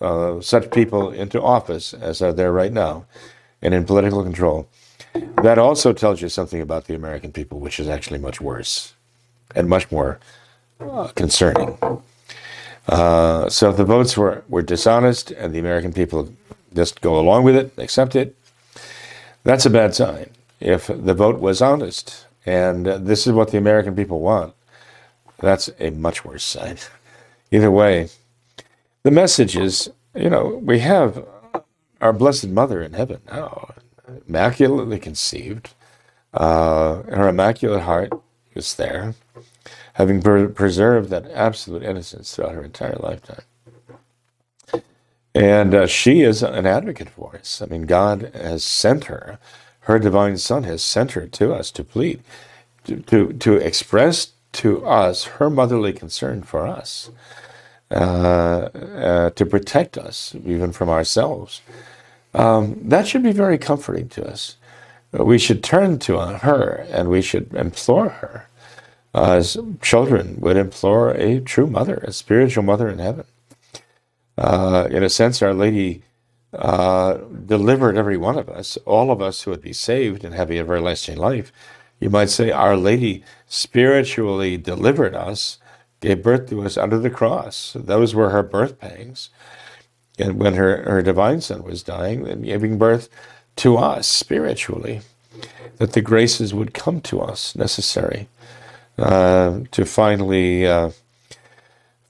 [0.02, 3.06] uh, such people into office as are there right now
[3.62, 4.68] and in political control,
[5.14, 8.94] that also tells you something about the American people, which is actually much worse
[9.56, 10.20] and much more
[10.80, 11.78] uh, concerning.
[12.88, 16.34] Uh, so if the votes were, were dishonest and the American people
[16.74, 18.36] just go along with it, accept it,
[19.44, 20.30] That's a bad sign.
[20.60, 24.54] If the vote was honest, and uh, this is what the American people want,
[25.40, 26.78] that's a much worse sign.
[27.52, 28.10] Either way,
[29.04, 31.26] the message is, you know, we have
[32.02, 33.74] our Blessed Mother in heaven now,
[34.28, 35.74] immaculately conceived.
[36.34, 38.12] Uh, her immaculate heart
[38.56, 39.16] is there,
[39.94, 43.44] having per- preserved that absolute innocence throughout her entire lifetime.
[45.36, 47.62] And uh, she is an advocate for us.
[47.62, 49.40] I mean, God has sent her,
[49.82, 52.22] her divine Son has sent her to us to plead,
[52.86, 57.12] to, to, to express to us her motherly concern for us,
[57.92, 61.62] uh, uh, to protect us even from ourselves.
[62.34, 64.58] Um, that should be very comforting to us.
[65.12, 68.48] We should turn to her and we should implore her
[69.14, 73.26] as children would implore a true mother, a spiritual mother in heaven.
[74.38, 76.04] Uh, in a sense, Our Lady
[76.54, 77.16] uh,
[77.46, 81.18] delivered every one of us, all of us who would be saved and have everlasting
[81.18, 81.52] life.
[82.00, 85.58] You might say, Our Lady spiritually delivered us,
[86.00, 87.76] gave birth to us under the cross.
[87.78, 89.30] Those were her birth pangs.
[90.20, 93.10] And when her, her divine son was dying and giving birth
[93.58, 95.02] to us spiritually,
[95.78, 98.28] that the graces would come to us necessary
[98.98, 100.92] uh, to finally uh,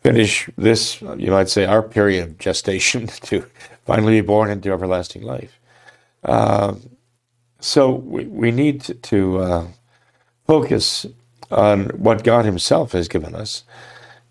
[0.02, 3.46] finish this, you might say, our period of gestation to
[3.86, 5.60] finally be born into everlasting life.
[6.24, 6.76] Uh,
[7.60, 9.68] so we, we need to, to uh,
[10.48, 11.06] focus
[11.52, 13.64] on what God Himself has given us.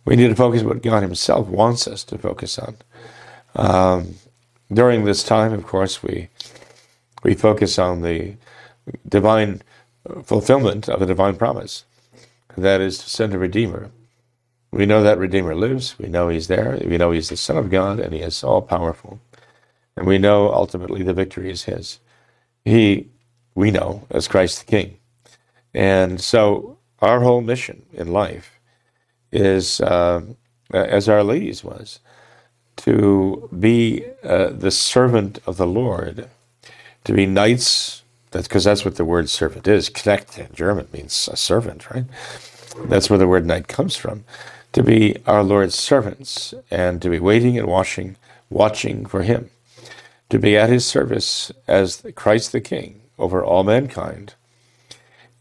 [0.05, 2.77] We need to focus what God Himself wants us to focus on.
[3.59, 4.15] Um,
[4.73, 6.31] during this time, of course, we
[7.25, 8.37] we focus on the
[9.09, 9.63] divine
[10.25, 11.85] fulfillment of the divine promise.
[12.57, 13.91] That is to send a Redeemer
[14.71, 15.99] we know that Redeemer lives.
[15.99, 16.79] We know He's there.
[16.85, 19.21] We know He's the Son of God and He is all powerful.
[19.97, 22.01] And we know ultimately the victory is His.
[22.65, 23.09] He,
[23.55, 24.99] we know, as Christ the King.
[25.75, 28.61] And so our whole mission in life
[29.33, 30.23] is, uh,
[30.73, 32.01] as Our Lady's was,
[32.79, 36.29] to be uh, the servant of the Lord,
[37.05, 38.03] to be knights.
[38.31, 39.91] That's because that's what the word servant is.
[39.91, 42.05] Knecht in German means a servant, right?
[42.85, 44.25] That's where the word knight comes from
[44.73, 48.17] to be our Lord's servants and to be waiting and watching,
[48.51, 49.51] watching for Him,
[50.29, 54.35] to be at His service as Christ the King over all mankind,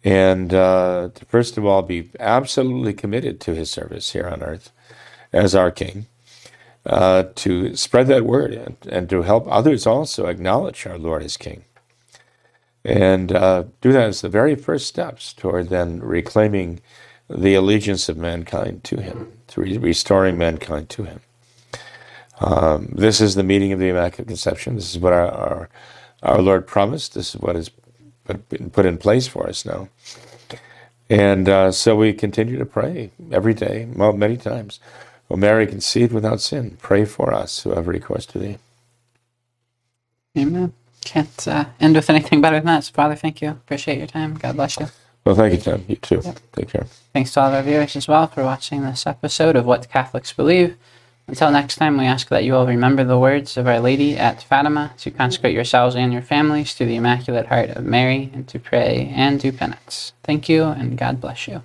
[0.03, 4.71] and uh, to first of all be absolutely committed to His service here on earth
[5.33, 6.07] as our King.
[6.87, 11.35] Uh, to spread that word and, and, to help others also acknowledge our Lord as
[11.35, 11.65] King.
[12.85, 16.79] And uh, do that as the very first steps toward then reclaiming
[17.29, 21.19] the allegiance of mankind to him, to re- restoring mankind to him.
[22.39, 24.75] Um, this is the meeting of the Immaculate Conception.
[24.75, 25.69] This is what our, our,
[26.23, 27.15] our Lord promised.
[27.15, 27.69] This is what has
[28.47, 29.89] been put in place for us now.
[31.09, 34.79] And uh, so we continue to pray every day, well, many times.
[35.29, 38.57] O Mary, conceived without sin, pray for us who have recourse to thee.
[40.37, 40.73] Amen.
[41.03, 42.83] Can't uh, end with anything better than that.
[42.85, 43.49] So, Father, thank you.
[43.49, 44.35] Appreciate your time.
[44.35, 44.87] God bless you.
[45.25, 45.85] Well, thank you, Tim.
[45.87, 46.21] You too.
[46.23, 46.39] Yep.
[46.53, 46.85] Take care.
[47.13, 50.77] Thanks to all our viewers as well for watching this episode of What Catholics Believe.
[51.27, 54.41] Until next time, we ask that you all remember the words of Our Lady at
[54.41, 58.59] Fatima to consecrate yourselves and your families to the Immaculate Heart of Mary and to
[58.59, 60.13] pray and do penance.
[60.23, 61.61] Thank you, and God bless you.